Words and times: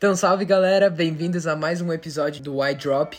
Então, 0.00 0.16
salve 0.16 0.46
galera, 0.46 0.88
bem-vindos 0.88 1.46
a 1.46 1.54
mais 1.54 1.82
um 1.82 1.92
episódio 1.92 2.42
do 2.42 2.64
Y 2.64 2.74
Drop. 2.74 3.18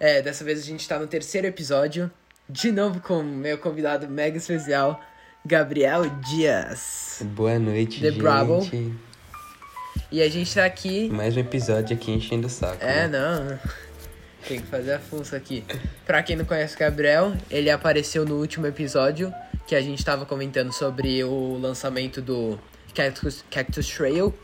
É, 0.00 0.20
dessa 0.20 0.42
vez 0.42 0.58
a 0.58 0.64
gente 0.64 0.88
tá 0.88 0.98
no 0.98 1.06
terceiro 1.06 1.46
episódio, 1.46 2.10
de 2.50 2.72
novo 2.72 2.98
com 2.98 3.22
meu 3.22 3.56
convidado 3.56 4.08
mega 4.08 4.36
especial, 4.36 5.00
Gabriel 5.44 6.10
Dias. 6.28 7.22
Boa 7.26 7.56
noite, 7.60 8.00
The 8.00 8.08
gente. 8.08 8.18
Bravo. 8.20 8.68
E 10.10 10.20
a 10.20 10.28
gente 10.28 10.52
tá 10.52 10.64
aqui. 10.64 11.08
Mais 11.08 11.36
um 11.36 11.38
episódio 11.38 11.96
aqui 11.96 12.10
enchendo 12.10 12.48
o 12.48 12.50
saco. 12.50 12.84
É, 12.84 13.06
né? 13.06 13.20
não. 13.20 13.56
Tem 14.48 14.60
que 14.60 14.66
fazer 14.66 14.94
a 14.94 14.98
função 14.98 15.38
aqui. 15.38 15.64
Pra 16.04 16.20
quem 16.20 16.34
não 16.34 16.44
conhece 16.44 16.74
o 16.74 16.78
Gabriel, 16.80 17.32
ele 17.48 17.70
apareceu 17.70 18.24
no 18.24 18.40
último 18.40 18.66
episódio 18.66 19.32
que 19.68 19.76
a 19.76 19.80
gente 19.80 20.04
tava 20.04 20.26
comentando 20.26 20.72
sobre 20.72 21.22
o 21.22 21.56
lançamento 21.58 22.20
do 22.20 22.58
Cactus, 22.92 23.44
Cactus 23.48 23.86
Trail. 23.88 24.34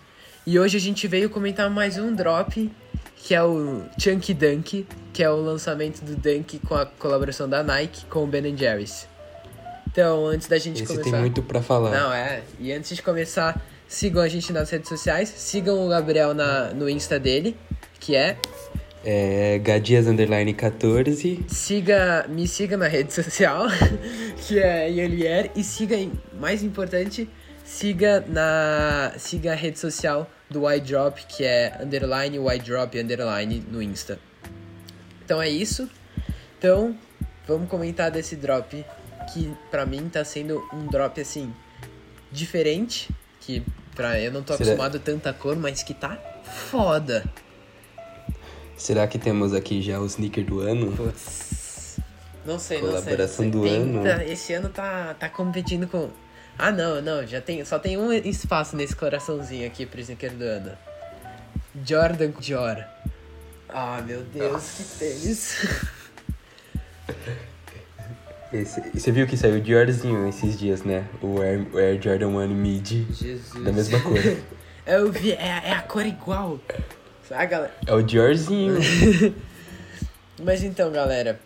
E 0.45 0.59
hoje 0.59 0.77
a 0.77 0.81
gente 0.81 1.07
veio 1.07 1.31
comentar 1.31 1.71
mais 1.71 1.97
um 1.99 2.13
drop, 2.13 2.69
que 3.17 3.33
é 3.33 3.43
o 3.43 3.83
Chunky 3.97 4.35
Dunk, 4.35 4.87
que 5.13 5.23
é 5.23 5.31
o 5.31 5.37
lançamento 5.37 6.05
do 6.05 6.17
Dunk 6.17 6.59
com 6.59 6.75
a 6.75 6.85
colaboração 6.85 7.49
da 7.49 7.63
Nike 7.63 8.07
com 8.07 8.25
o 8.25 8.27
Ben 8.27 8.57
Jerry's. 8.57 9.07
Então, 9.87 10.27
antes 10.27 10.49
da 10.49 10.59
gente 10.59 10.83
Esse 10.83 10.93
começar. 10.93 11.11
tem 11.11 11.21
muito 11.21 11.43
pra 11.43 11.63
falar. 11.63 11.91
Não, 11.91 12.13
é. 12.13 12.43
E 12.59 12.73
antes 12.73 12.97
de 12.97 13.03
começar, 13.03 13.63
sigam 13.87 14.21
a 14.21 14.27
gente 14.27 14.53
nas 14.53 14.69
redes 14.69 14.89
sociais. 14.89 15.29
Sigam 15.29 15.87
o 15.87 15.89
Gabriel 15.89 16.35
na, 16.35 16.73
no 16.73 16.89
Insta 16.91 17.21
dele, 17.21 17.57
que 18.01 18.17
é. 18.17 18.37
É 19.05 19.61
Gadias 19.61 20.09
Underline 20.09 20.55
14. 20.55 21.45
Siga, 21.47 22.27
me 22.29 22.49
siga 22.49 22.77
na 22.77 22.89
rede 22.89 23.13
social, 23.13 23.67
que 24.49 24.59
é 24.59 24.91
Ielier. 24.91 25.53
E 25.55 25.63
siga, 25.63 25.97
mais 26.41 26.63
importante, 26.63 27.29
siga 27.65 28.25
na. 28.27 29.13
Siga 29.19 29.53
a 29.53 29.55
rede 29.55 29.79
social 29.79 30.29
do 30.53 30.71
iDrop, 30.71 31.19
que 31.27 31.43
é 31.45 31.79
underline 31.83 32.37
iDrop 32.57 32.99
underline 33.01 33.65
no 33.71 33.83
Insta. 33.83 34.19
Então 35.25 35.41
é 35.41 35.49
isso. 35.49 35.89
Então, 36.59 36.97
vamos 37.49 37.69
comentar 37.69 38.11
desse 38.11 38.37
drop 38.37 38.85
que 39.33 39.53
pra 39.71 39.87
mim 39.87 40.09
tá 40.09 40.25
sendo 40.25 40.63
um 40.73 40.87
drop 40.87 41.21
assim 41.21 41.53
diferente, 42.31 43.09
que 43.41 43.63
pra 43.95 44.21
eu 44.21 44.31
não 44.31 44.43
tô 44.43 44.53
Será- 44.53 44.65
acostumado 44.71 44.97
a 44.97 45.01
tanta 45.01 45.33
cor, 45.33 45.57
mas 45.57 45.83
que 45.83 45.95
tá 45.95 46.17
foda. 46.71 47.25
Será 48.77 49.07
que 49.07 49.19
temos 49.19 49.53
aqui 49.55 49.81
já 49.81 49.99
o 50.01 50.07
sneaker 50.07 50.45
do 50.45 50.61
ano? 50.61 50.93
Putz. 50.93 51.99
Não 52.45 52.59
sei, 52.59 52.79
não 52.81 52.89
sei. 52.91 53.01
Colaboração 53.03 53.45
não 53.47 53.53
sei. 53.53 53.61
do 53.61 53.63
Tem- 53.63 53.77
ano. 53.83 54.03
tá- 54.03 54.25
esse 54.25 54.53
ano 54.53 54.69
tá, 54.69 55.15
tá 55.15 55.29
competindo 55.29 55.87
com. 55.87 56.11
Ah, 56.63 56.71
não, 56.71 57.03
não. 57.03 57.27
Já 57.27 57.41
tem, 57.41 57.65
só 57.65 57.77
tem 57.77 57.99
um 57.99 58.13
espaço 58.13 58.77
nesse 58.77 58.95
coraçãozinho 58.95 59.67
aqui 59.67 59.85
pro 59.85 60.01
sneaker 60.01 60.31
do 60.31 60.45
ano. 60.45 60.71
Jordan 61.85 62.31
Dior. 62.39 62.85
Ah, 63.69 64.01
meu 64.07 64.23
Deus, 64.23 64.71
que 64.77 64.85
tênis. 65.01 65.67
Esse, 68.53 68.81
você 68.95 69.11
viu 69.11 69.27
que 69.27 69.37
saiu 69.37 69.57
o 69.57 69.61
Diorzinho 69.61 70.29
esses 70.29 70.57
dias, 70.57 70.85
né? 70.85 71.05
O 71.21 71.41
Air, 71.41 71.67
o 71.73 71.79
Air 71.79 72.01
Jordan 72.01 72.29
1 72.29 72.49
Mid. 72.49 73.11
Jesus. 73.11 73.65
Da 73.65 73.73
mesma 73.73 73.99
cor. 74.01 74.19
Eu 74.87 75.11
vi, 75.11 75.33
é, 75.33 75.63
é 75.65 75.73
a 75.73 75.83
cor 75.83 76.07
igual. 76.07 76.61
Ah, 77.29 77.45
galera. 77.45 77.75
É 77.85 77.93
o 77.93 78.03
Diorzinho. 78.03 78.79
Mas 80.45 80.63
então, 80.63 80.93
galera, 80.93 81.41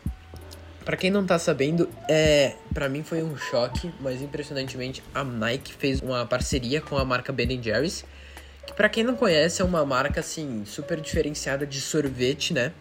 pra 0.86 0.96
quem 0.96 1.10
não 1.10 1.26
tá 1.26 1.36
sabendo, 1.36 1.90
é, 2.08 2.54
para 2.72 2.88
mim 2.88 3.02
foi 3.02 3.20
um 3.20 3.36
choque, 3.36 3.92
mas 4.00 4.22
impressionantemente 4.22 5.02
a 5.12 5.24
Nike 5.24 5.74
fez 5.74 6.00
uma 6.00 6.24
parceria 6.24 6.80
com 6.80 6.96
a 6.96 7.04
marca 7.04 7.32
Ben 7.32 7.60
Jerry's, 7.60 8.04
que 8.64 8.72
pra 8.72 8.88
quem 8.88 9.02
não 9.02 9.16
conhece 9.16 9.60
é 9.60 9.64
uma 9.64 9.84
marca 9.84 10.20
assim 10.20 10.64
super 10.64 11.00
diferenciada 11.00 11.66
de 11.66 11.80
sorvete, 11.80 12.54
né? 12.54 12.72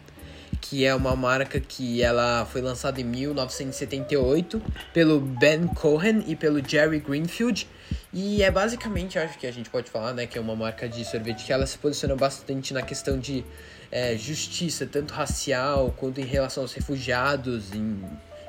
Que 0.60 0.84
é 0.84 0.94
uma 0.94 1.16
marca 1.16 1.58
que 1.58 2.00
ela 2.00 2.46
foi 2.46 2.60
lançada 2.60 3.00
em 3.00 3.04
1978 3.04 4.62
pelo 4.94 5.20
Ben 5.20 5.66
Cohen 5.66 6.22
e 6.28 6.36
pelo 6.36 6.66
Jerry 6.66 7.00
Greenfield. 7.00 7.68
E 8.12 8.40
é 8.40 8.50
basicamente, 8.52 9.18
acho 9.18 9.36
que 9.36 9.48
a 9.48 9.52
gente 9.52 9.68
pode 9.68 9.90
falar, 9.90 10.14
né, 10.14 10.26
que 10.26 10.38
é 10.38 10.40
uma 10.40 10.54
marca 10.54 10.88
de 10.88 11.04
sorvete 11.04 11.44
que 11.44 11.52
ela 11.52 11.66
se 11.66 11.76
posiciona 11.76 12.14
bastante 12.14 12.72
na 12.72 12.82
questão 12.82 13.18
de 13.18 13.44
é, 13.90 14.16
justiça, 14.16 14.86
tanto 14.86 15.12
racial 15.14 15.94
quanto 15.96 16.20
em 16.20 16.24
relação 16.24 16.62
aos 16.64 16.72
refugiados, 16.72 17.72
em 17.72 18.00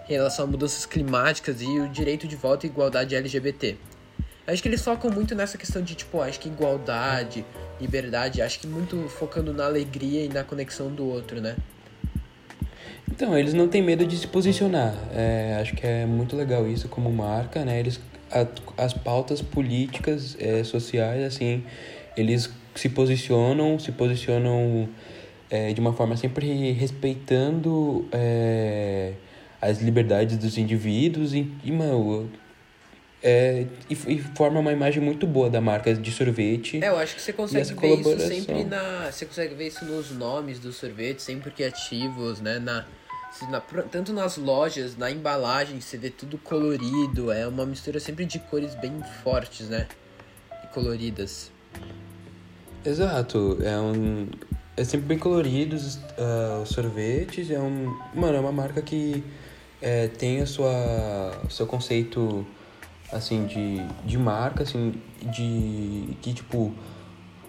relação 0.07 0.45
a 0.45 0.47
mudanças 0.47 0.85
climáticas 0.85 1.61
e 1.61 1.79
o 1.79 1.87
direito 1.89 2.27
de 2.27 2.35
voto 2.35 2.65
e 2.65 2.69
igualdade 2.69 3.15
LGBT. 3.15 3.77
Acho 4.47 4.61
que 4.61 4.69
eles 4.69 4.81
focam 4.81 5.11
muito 5.11 5.35
nessa 5.35 5.57
questão 5.57 5.81
de, 5.81 5.93
tipo, 5.93 6.21
acho 6.21 6.39
que 6.39 6.47
igualdade, 6.47 7.45
liberdade, 7.81 8.41
acho 8.41 8.59
que 8.59 8.67
muito 8.67 9.09
focando 9.09 9.53
na 9.53 9.65
alegria 9.65 10.23
e 10.23 10.29
na 10.29 10.43
conexão 10.43 10.89
do 10.89 11.05
outro, 11.05 11.41
né? 11.41 11.57
Então, 13.11 13.37
eles 13.37 13.53
não 13.53 13.67
têm 13.67 13.81
medo 13.81 14.05
de 14.05 14.17
se 14.17 14.27
posicionar. 14.27 14.93
É, 15.13 15.57
acho 15.61 15.73
que 15.75 15.85
é 15.85 16.05
muito 16.05 16.35
legal 16.35 16.67
isso 16.67 16.87
como 16.87 17.11
marca, 17.11 17.65
né? 17.65 17.79
Eles, 17.79 17.99
a- 18.31 18.47
as 18.83 18.93
pautas 18.93 19.41
políticas, 19.41 20.37
é, 20.39 20.63
sociais, 20.63 21.23
assim, 21.23 21.63
eles 22.15 22.49
se 22.75 22.89
posicionam, 22.89 23.79
se 23.79 23.91
posicionam 23.91 24.87
é, 25.49 25.71
de 25.73 25.79
uma 25.79 25.93
forma 25.93 26.15
sempre 26.17 26.71
respeitando 26.73 28.07
é, 28.11 29.13
as 29.61 29.81
liberdades 29.81 30.37
dos 30.37 30.57
indivíduos 30.57 31.33
e, 31.33 31.51
e 31.63 31.71
mano, 31.71 32.29
é, 33.23 33.65
e, 33.89 33.93
e 33.93 34.19
forma 34.35 34.59
uma 34.59 34.71
imagem 34.71 35.01
muito 35.01 35.25
boa 35.25 35.49
da 35.49 35.59
marca 35.61 35.93
de 35.93 36.11
sorvete. 36.11 36.83
É, 36.83 36.89
eu 36.89 36.97
acho 36.97 37.15
que 37.15 37.21
você 37.21 37.33
consegue 37.33 37.73
ver 37.73 37.95
isso 37.95 38.19
sempre 38.27 38.63
na. 38.63 39.11
Você 39.11 39.25
consegue 39.25 39.55
ver 39.55 39.67
isso 39.67 39.85
nos 39.85 40.11
nomes 40.11 40.59
dos 40.59 40.75
sorvetes, 40.75 41.25
sempre 41.25 41.49
criativos, 41.51 42.39
né? 42.39 42.59
Na, 42.59 42.85
na- 43.49 43.61
tanto 43.91 44.13
nas 44.13 44.37
lojas, 44.37 44.95
na 44.95 45.09
embalagem, 45.11 45.79
você 45.81 45.97
vê 45.97 46.09
tudo 46.09 46.37
colorido. 46.37 47.31
É 47.31 47.47
uma 47.47 47.65
mistura 47.65 47.99
sempre 47.99 48.25
de 48.25 48.39
cores 48.39 48.75
bem 48.75 49.01
fortes, 49.23 49.67
né? 49.69 49.87
E 50.63 50.67
coloridas. 50.67 51.51
Exato, 52.85 53.57
é 53.61 53.77
um. 53.79 54.27
É 54.77 54.83
sempre 54.83 55.07
bem 55.07 55.17
colorido 55.17 55.75
os, 55.75 55.99
ah, 56.17 56.61
os 56.63 56.69
sorvetes, 56.69 57.49
é 57.49 57.59
um. 57.59 57.97
Mano, 58.13 58.37
é 58.37 58.39
uma 58.39 58.51
marca 58.51 58.81
que 58.81 59.23
é, 59.81 60.07
tem 60.07 60.39
a 60.41 60.45
sua. 60.45 60.71
o 61.45 61.49
seu 61.49 61.65
conceito 61.65 62.45
assim 63.11 63.45
de, 63.45 63.77
de 64.05 64.17
marca, 64.17 64.63
assim, 64.63 64.93
de 65.23 66.09
que 66.21 66.33
tipo 66.33 66.73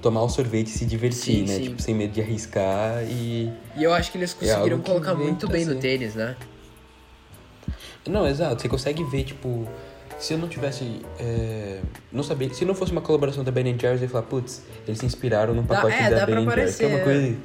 tomar 0.01 0.23
o 0.23 0.29
sorvete 0.29 0.69
e 0.69 0.71
se 0.71 0.87
divertir, 0.87 1.39
Sim, 1.39 1.43
né? 1.43 1.57
sim. 1.57 1.63
Tipo, 1.65 1.83
sem 1.83 1.95
medo 1.95 2.13
de 2.13 2.21
arriscar 2.23 3.03
e. 3.05 3.53
E 3.77 3.85
eu 3.85 3.93
acho 3.93 4.11
que 4.11 4.17
eles 4.19 4.35
É 4.41 4.47
conseguiram 4.55 4.79
que 4.79 4.89
colocar 4.91 5.15
muito 5.15 5.47
bem 5.49 5.65
no 5.67 5.73
ser. 5.75 5.81
tênis, 5.81 6.15
né? 6.15 6.35
Não, 8.07 8.27
exato, 8.27 8.63
você 8.63 8.69
consegue 8.71 9.05
ver, 9.05 9.25
tipo, 9.25 9.69
se 10.19 10.33
eu 10.35 10.39
não 10.39 10.49
tivesse. 10.49 11.01
é, 11.19 11.81
não 12.13 12.23
sabia. 12.23 12.53
Se 12.53 12.65
não 12.65 12.75
fosse 12.75 12.93
uma 12.93 13.01
colaboração 13.01 13.45
da 13.45 13.51
Ben 13.51 13.65
Jerry's, 13.79 14.01
eu 14.01 14.07
ia 14.07 14.09
falar, 14.11 14.25
putz, 14.25 14.63
eles 14.87 14.99
se 14.99 15.07
inspiraram 15.07 15.55
no 15.55 15.63
Dá- 15.63 15.77
pacote 15.77 15.95
é, 15.95 16.11
dá 16.11 16.17
da 16.21 16.27
pra 16.27 16.35
Ben 16.37 16.45
Jerry's. 16.51 16.77
Que 16.77 16.85
é 16.85 16.89
uma 16.89 16.99
coisa. 17.01 17.37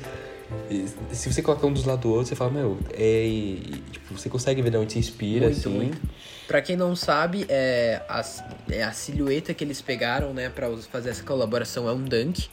e- 0.70 0.88
Se 1.12 1.32
você 1.34 1.42
colocar 1.42 1.68
um 1.68 1.74
dos 1.74 1.86
lados 1.86 2.02
do 2.02 2.10
outro, 2.12 2.28
você 2.28 2.36
fala, 2.36 2.52
meu, 2.52 2.78
é. 2.94 3.26
e, 3.26 3.84
tipo, 3.92 4.18
você 4.18 4.30
consegue 4.30 4.62
ver 4.62 4.70
de 4.72 4.78
onde 4.78 4.94
se 4.94 5.00
inspira, 5.00 5.46
Muito, 5.48 5.58
assim. 5.60 5.70
muito. 5.70 6.02
Pra 6.48 6.62
quem 6.62 6.76
não 6.76 6.96
sabe, 6.96 7.46
é 7.50 8.02
a, 8.10 8.24
é 8.70 8.84
a 8.84 8.92
silhueta 8.92 9.54
que 9.54 9.64
eles 9.64 9.82
pegaram, 9.82 10.34
né, 10.34 10.50
pra 10.50 10.70
fazer 10.92 11.10
essa 11.10 11.24
colaboração 11.24 11.88
é 11.88 11.94
um 11.94 12.04
Dunk, 12.04 12.50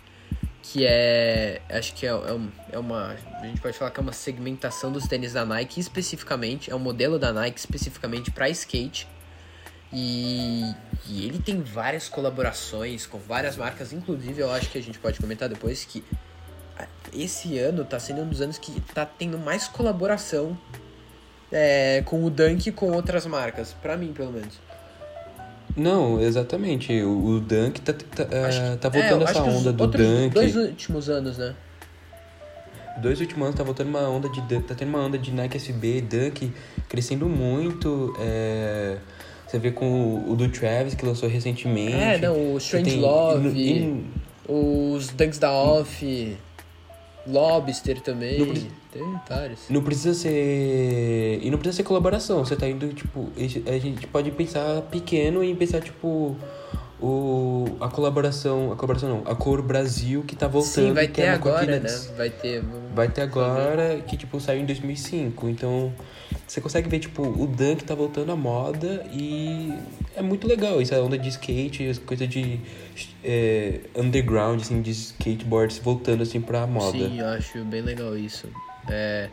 que 0.63 0.87
é, 0.87 1.61
acho 1.69 1.93
que 1.95 2.07
é, 2.07 2.11
é, 2.11 2.33
um- 2.33 2.49
é 2.71 2.79
uma, 2.79 3.17
a 3.43 3.47
gente 3.47 3.61
pode 3.61 3.77
falar 3.77 3.91
que 3.91 3.99
é 3.99 4.03
uma 4.03 4.13
segmentação 4.13 4.93
dos 4.93 5.07
tênis 5.09 5.33
da 5.33 5.45
Nike 5.45 5.81
especificamente, 5.81 6.71
é 6.71 6.75
um 6.75 6.79
modelo 6.79 7.19
da 7.19 7.33
Nike 7.33 7.59
especificamente 7.59 8.31
pra 8.31 8.49
skate. 8.49 9.09
E, 9.93 10.73
e 11.09 11.27
ele 11.27 11.39
tem 11.39 11.61
várias 11.63 12.09
colaborações 12.09 13.07
com 13.07 13.19
várias 13.19 13.57
marcas, 13.57 13.93
inclusive 13.93 14.41
eu 14.41 14.51
acho 14.53 14.71
que 14.71 14.79
a 14.79 14.83
gente 14.83 14.99
pode 14.99 15.19
comentar 15.19 15.49
depois 15.49 15.85
que 15.85 16.05
esse 17.13 17.59
ano 17.59 17.85
tá 17.85 17.99
sendo 17.99 18.23
um 18.23 18.29
dos 18.29 18.41
anos 18.41 18.57
que 18.57 18.81
tá 18.95 19.05
tendo 19.05 19.37
mais 19.39 19.67
colaboração 19.67 20.57
é, 21.51 22.03
com 22.07 22.25
o 22.25 22.31
Dunk 22.31 22.69
e 22.69 22.73
com 22.73 22.93
outras 22.93 23.27
marcas, 23.27 23.75
pra 23.83 23.97
mim 23.97 24.13
pelo 24.13 24.33
menos. 24.33 24.59
Não, 25.77 26.21
exatamente. 26.21 26.93
O, 27.03 27.37
o 27.37 27.41
Dunk 27.41 27.81
tá, 27.81 27.93
tá, 27.93 28.23
é, 28.23 28.27
que- 28.73 28.77
tá 28.79 28.89
é, 28.89 28.91
voltando 28.91 29.23
acho 29.25 29.31
essa 29.39 29.43
onda 29.43 29.73
do 29.73 29.87
Dunk. 29.87 30.35
Dois 30.35 30.57
últimos 30.57 31.09
anos, 31.09 31.39
né? 31.39 31.55
Dois 32.99 33.21
últimos 33.21 33.45
anos 33.47 33.57
tá 33.57 33.65
voltando 33.65 33.89
uma 33.89 34.09
onda 34.09 34.29
de 34.29 34.41
tá 34.63 34.75
tendo 34.75 34.89
uma 34.89 35.01
onda 35.01 35.17
de 35.19 35.33
Nike 35.33 35.57
SB, 35.57 36.01
Dunk 36.03 36.53
crescendo 36.89 37.29
muito. 37.29 38.15
é, 38.21 38.99
Você 39.51 39.59
vê 39.59 39.73
com 39.73 39.85
o, 39.87 40.33
o 40.33 40.37
do 40.37 40.49
Travis 40.49 40.95
que 40.95 41.05
lançou 41.05 41.29
recentemente. 41.29 41.93
É, 41.93 42.19
não, 42.19 42.55
o 42.55 42.59
Strange 42.59 42.91
tem- 42.91 43.01
Love, 43.01 43.49
no- 43.49 43.57
e 43.57 44.05
os 44.49 45.09
Dunks 45.09 45.39
da 45.41 45.51
Off, 45.51 46.37
Lobster 47.27 48.01
também. 48.01 48.39
Não 48.39 48.55
Tem 48.93 49.21
vários. 49.29 49.61
Não 49.69 49.83
precisa 49.83 50.15
ser. 50.15 51.41
E 51.43 51.51
não 51.51 51.59
precisa 51.59 51.79
ser 51.79 51.83
colaboração. 51.83 52.45
Você 52.45 52.55
tá 52.55 52.69
indo, 52.69 52.93
tipo. 52.93 53.29
A 53.67 53.79
gente 53.79 54.07
pode 54.07 54.31
pensar 54.31 54.83
pequeno 54.83 55.43
e 55.43 55.53
pensar, 55.55 55.81
tipo. 55.81 56.37
o, 57.01 57.65
a 57.81 57.89
colaboração, 57.89 58.71
a 58.73 58.77
colaboração 58.77 59.09
não, 59.09 59.33
a 59.33 59.35
cor 59.35 59.63
Brasil 59.63 60.23
que 60.27 60.37
tá 60.37 60.47
voltando. 60.47 60.73
Sim, 60.89 60.93
vai 60.93 61.09
ter 61.09 61.23
é 61.23 61.31
agora, 61.31 61.81
né? 61.81 61.89
Vai 62.17 62.31
ter. 62.31 62.63
Vai 62.95 63.09
ter 63.09 63.23
agora, 63.23 64.01
que 64.07 64.17
tipo, 64.17 64.39
saiu 64.41 64.61
em 64.61 64.67
2005. 64.67 65.49
Então, 65.49 65.93
você 66.51 66.61
consegue 66.61 66.89
ver, 66.89 66.99
tipo, 66.99 67.23
o 67.23 67.47
Dunk 67.47 67.85
tá 67.85 67.95
voltando 67.95 68.33
à 68.33 68.37
moda 68.37 69.07
e 69.13 69.73
é 70.17 70.21
muito 70.21 70.49
legal 70.49 70.83
isso, 70.83 70.93
a 70.93 70.99
onda 70.99 71.17
de 71.17 71.29
skate, 71.29 71.87
essa 71.87 72.01
coisa 72.01 72.27
de 72.27 72.61
é, 73.23 73.83
underground, 73.95 74.61
assim, 74.61 74.83
de 74.83 74.91
skateboards 74.91 75.79
voltando, 75.79 76.25
assim, 76.25 76.41
pra 76.41 76.67
moda. 76.67 76.99
Sim, 76.99 77.21
eu 77.21 77.29
acho 77.29 77.65
bem 77.65 77.83
legal 77.83 78.19
isso. 78.19 78.49
É, 78.91 79.29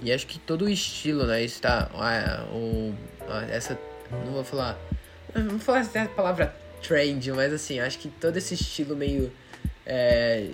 e 0.00 0.10
acho 0.10 0.26
que 0.26 0.38
todo 0.38 0.64
o 0.64 0.68
estilo, 0.70 1.26
né? 1.26 1.42
Está. 1.44 1.90
ah, 1.94 2.46
o, 2.50 2.94
ah, 3.28 3.44
essa. 3.50 3.78
Não 4.10 4.32
vou 4.32 4.42
falar. 4.42 4.78
Não 5.34 5.50
vou 5.50 5.58
falar 5.58 5.80
essa 5.80 6.06
palavra 6.06 6.56
trend, 6.82 7.30
mas 7.32 7.52
assim, 7.52 7.78
acho 7.78 7.98
que 7.98 8.08
todo 8.08 8.38
esse 8.38 8.54
estilo 8.54 8.96
meio. 8.96 9.30
É, 9.84 10.48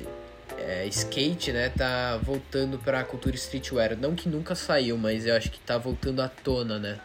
é, 0.61 0.87
skate, 0.89 1.53
né? 1.53 1.69
Tá 1.71 2.19
voltando 2.23 2.79
pra 2.79 3.03
cultura 3.05 3.35
streetwear. 3.37 3.97
Não 3.97 4.15
que 4.15 4.29
nunca 4.29 4.55
saiu, 4.55 4.97
mas 4.97 5.27
eu 5.27 5.35
acho 5.35 5.51
que 5.51 5.59
tá 5.61 5.79
voltando 5.79 6.21
à 6.21 6.29
tona, 6.29 6.79
né? 6.79 6.99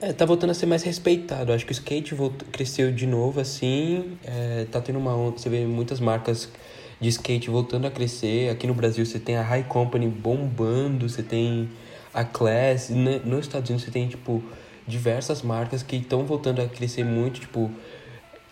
É, 0.00 0.12
tá 0.12 0.24
voltando 0.26 0.50
a 0.50 0.54
ser 0.54 0.66
mais 0.66 0.82
respeitado. 0.82 1.52
Acho 1.52 1.64
que 1.64 1.72
o 1.72 1.74
skate 1.74 2.14
voltou, 2.14 2.46
cresceu 2.52 2.92
de 2.92 3.06
novo, 3.06 3.40
assim. 3.40 4.18
É, 4.24 4.66
tá 4.70 4.80
tendo 4.80 4.98
uma 4.98 5.16
onda. 5.16 5.38
Você 5.38 5.48
vê 5.48 5.64
muitas 5.64 6.00
marcas 6.00 6.50
de 7.00 7.08
skate 7.08 7.48
voltando 7.48 7.86
a 7.86 7.90
crescer. 7.90 8.50
Aqui 8.50 8.66
no 8.66 8.74
Brasil 8.74 9.06
você 9.06 9.18
tem 9.18 9.36
a 9.36 9.42
High 9.42 9.64
Company 9.64 10.06
bombando, 10.08 11.08
você 11.08 11.22
tem 11.22 11.70
a 12.12 12.24
Class. 12.24 12.90
Ne- 12.90 13.20
Nos 13.20 13.46
Estados 13.46 13.70
Unidos 13.70 13.86
você 13.86 13.90
tem, 13.90 14.06
tipo, 14.06 14.42
diversas 14.86 15.40
marcas 15.42 15.82
que 15.82 15.96
estão 15.96 16.26
voltando 16.26 16.60
a 16.60 16.68
crescer 16.68 17.04
muito, 17.04 17.40
tipo. 17.40 17.70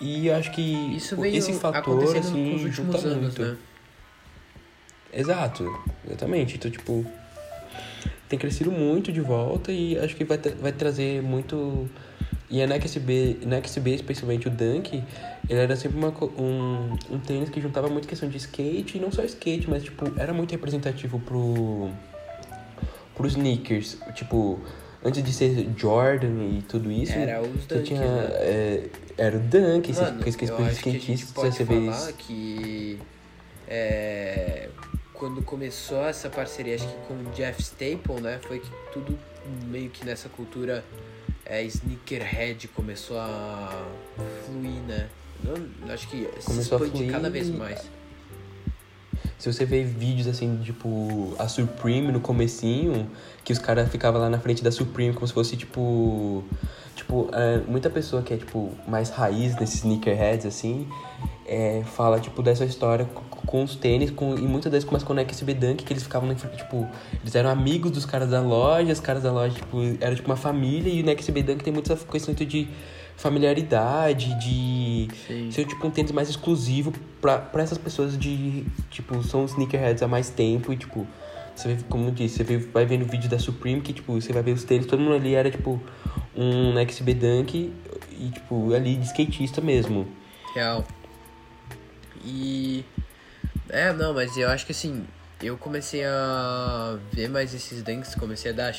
E 0.01 0.27
eu 0.27 0.35
acho 0.37 0.51
que 0.51 0.63
Isso 0.97 1.17
veio 1.17 1.37
esse 1.37 1.53
fator, 1.55 2.17
assim, 2.17 2.53
nos 2.53 2.65
últimos 2.65 3.05
anos, 3.05 3.23
muito. 3.37 3.43
né? 3.43 3.57
Exato, 5.13 5.73
exatamente. 6.07 6.57
Então, 6.57 6.71
tipo, 6.71 7.07
tem 8.29 8.39
crescido 8.39 8.71
muito 8.73 9.13
de 9.13 9.21
volta 9.21 9.71
e 9.71 9.97
acho 9.99 10.17
que 10.17 10.25
vai, 10.25 10.39
tra- 10.39 10.55
vai 10.61 10.73
trazer 10.73 11.23
muito. 11.23 11.89
E 12.51 12.61
a 12.61 12.67
NXB, 12.67 13.39
NXB, 13.47 13.95
especialmente 13.95 14.47
o 14.49 14.51
Dunk, 14.51 15.03
ele 15.49 15.59
era 15.61 15.75
sempre 15.77 15.97
uma, 15.97 16.09
um, 16.39 16.97
um 17.11 17.19
tênis 17.19 17.49
que 17.49 17.61
juntava 17.61 17.89
muito 17.89 18.07
questão 18.07 18.29
de 18.29 18.37
skate, 18.37 18.99
e 18.99 19.01
não 19.01 19.11
só 19.11 19.23
skate, 19.25 19.69
mas, 19.69 19.83
tipo, 19.83 20.13
era 20.21 20.33
muito 20.33 20.51
representativo 20.53 21.19
pro, 21.21 21.91
pro 23.15 23.27
sneakers. 23.27 23.97
Tipo, 24.15 24.61
antes 25.05 25.23
de 25.23 25.33
ser 25.33 25.69
Jordan 25.77 26.59
e 26.59 26.63
tudo 26.63 26.91
isso, 26.91 27.13
Era 27.13 27.43
os 27.43 27.67
tinha. 27.87 28.01
né? 28.01 28.29
é, 28.41 28.89
era 29.17 29.37
o 29.37 29.41
Dunk, 29.41 29.93
Mano, 29.93 30.23
com 30.23 30.29
esse 30.29 30.45
eu 30.45 30.57
coisa 30.57 30.73
de 30.73 30.83
que 30.83 30.89
a 30.89 30.93
gente 30.93 31.27
pode 31.27 31.65
falar 31.65 32.13
que 32.13 32.99
é, 33.69 34.69
quando 35.13 35.43
começou 35.43 36.05
essa 36.07 36.29
parceria, 36.29 36.75
acho 36.75 36.87
que 36.89 36.97
com 37.07 37.15
o 37.15 37.33
Jeff 37.35 37.61
Staple, 37.61 38.21
né, 38.21 38.41
foi 38.43 38.61
que 38.61 38.71
tudo 38.93 39.19
meio 39.67 39.91
que 39.91 40.05
nessa 40.05 40.29
cultura 40.29 40.85
é, 41.45 41.63
sneakerhead 41.65 42.69
começou 42.69 43.19
a 43.19 43.87
fluir, 44.47 44.81
né? 44.89 45.09
Eu 45.47 45.93
acho 45.93 46.09
que 46.09 46.27
se 46.39 46.47
Começou 46.47 46.79
a 46.79 46.81
expande 46.81 46.91
fluir 46.91 47.13
cada 47.13 47.29
vez 47.29 47.51
mais. 47.51 47.83
Se 49.45 49.53
você 49.53 49.67
vê 49.67 49.85
vídeos 49.85 50.27
assim, 50.27 50.59
tipo, 50.65 51.35
a 51.39 51.47
Supreme 51.47 52.11
no 52.11 52.19
comecinho, 52.19 53.07
que 53.45 53.53
os 53.53 53.59
caras 53.59 53.91
ficavam 53.91 54.19
lá 54.19 54.31
na 54.31 54.39
frente 54.39 54.65
da 54.65 54.73
Supreme 54.73 55.13
como 55.13 55.27
se 55.27 55.35
fosse, 55.35 55.55
tipo... 55.55 56.43
Tipo, 56.97 57.29
é, 57.31 57.59
muita 57.69 57.91
pessoa 57.91 58.23
que 58.23 58.33
é, 58.33 58.39
tipo, 58.39 58.73
mais 58.89 59.11
raiz 59.11 59.55
nesses 59.57 59.81
sneakerheads, 59.81 60.47
assim, 60.47 60.89
é, 61.45 61.83
fala, 61.95 62.19
tipo, 62.21 62.43
dessa 62.43 62.65
história 62.65 63.05
com, 63.05 63.63
os 63.63 63.77
tênis, 63.77 64.11
com, 64.11 64.35
e 64.35 64.41
muitas 64.41 64.73
vezes 64.73 64.89
começa 64.89 65.05
com 65.05 65.13
o 65.13 65.17
NXB 65.17 65.53
Dunk, 65.53 65.85
que 65.85 65.93
eles 65.93 66.05
ficavam, 66.05 66.35
tipo, 66.35 66.89
eles 67.21 67.35
eram 67.35 67.51
amigos 67.51 67.91
dos 67.91 68.07
caras 68.07 68.31
da 68.31 68.41
loja, 68.41 68.95
os 68.95 69.01
caras 69.01 69.25
da 69.25 69.31
loja, 69.31 69.57
tipo, 69.57 69.77
era 70.01 70.15
tipo 70.15 70.27
uma 70.27 70.37
família, 70.37 70.91
e 70.91 71.03
o 71.03 71.05
NXB 71.05 71.43
Dunk 71.43 71.63
tem 71.63 71.71
muita 71.71 71.93
essa 71.93 72.07
questão 72.07 72.33
de 72.33 72.67
familiaridade, 73.17 74.35
de 74.39 75.09
Sim. 75.27 75.51
ser 75.51 75.67
tipo 75.67 75.87
um 75.87 75.91
tênis 75.91 76.13
mais 76.13 76.29
exclusivo 76.29 76.93
pra, 77.21 77.39
pra 77.39 77.63
essas 77.63 77.79
pessoas 77.79 78.19
de, 78.19 78.65
tipo, 78.91 79.23
são 79.23 79.45
sneakerheads 79.45 80.03
há 80.03 80.09
mais 80.09 80.29
tempo 80.29 80.73
e, 80.73 80.77
tipo, 80.77 81.07
você 81.55 81.75
vê, 81.75 81.83
como 81.89 82.09
eu 82.09 82.11
disse, 82.11 82.37
você 82.37 82.45
vê, 82.45 82.59
vai 82.59 82.85
vendo 82.85 83.05
vídeo 83.07 83.29
da 83.31 83.39
Supreme 83.39 83.81
que, 83.81 83.93
tipo, 83.93 84.21
você 84.21 84.33
vai 84.33 84.43
ver 84.43 84.53
os 84.53 84.65
tênis, 84.65 84.87
todo 84.87 85.01
mundo 85.01 85.15
ali 85.15 85.35
era, 85.35 85.51
tipo, 85.51 85.81
um 86.37 86.75
XB 86.89 87.15
Dunk 87.15 87.73
e, 88.11 88.31
tipo, 88.31 88.75
ali 88.75 88.97
de 88.97 89.07
skatista 89.07 89.61
mesmo. 89.61 90.07
Real. 90.55 90.85
E. 92.25 92.85
É, 93.69 93.93
não, 93.93 94.15
mas 94.15 94.37
eu 94.37 94.49
acho 94.49 94.67
que 94.67 94.73
assim, 94.73 95.05
eu 95.43 95.57
comecei 95.57 96.05
a 96.05 96.99
ver 97.13 97.29
mais 97.29 97.55
esses 97.55 97.83
dunks, 97.83 98.15
comecei 98.15 98.51
a 98.51 98.55
dar 98.55 98.75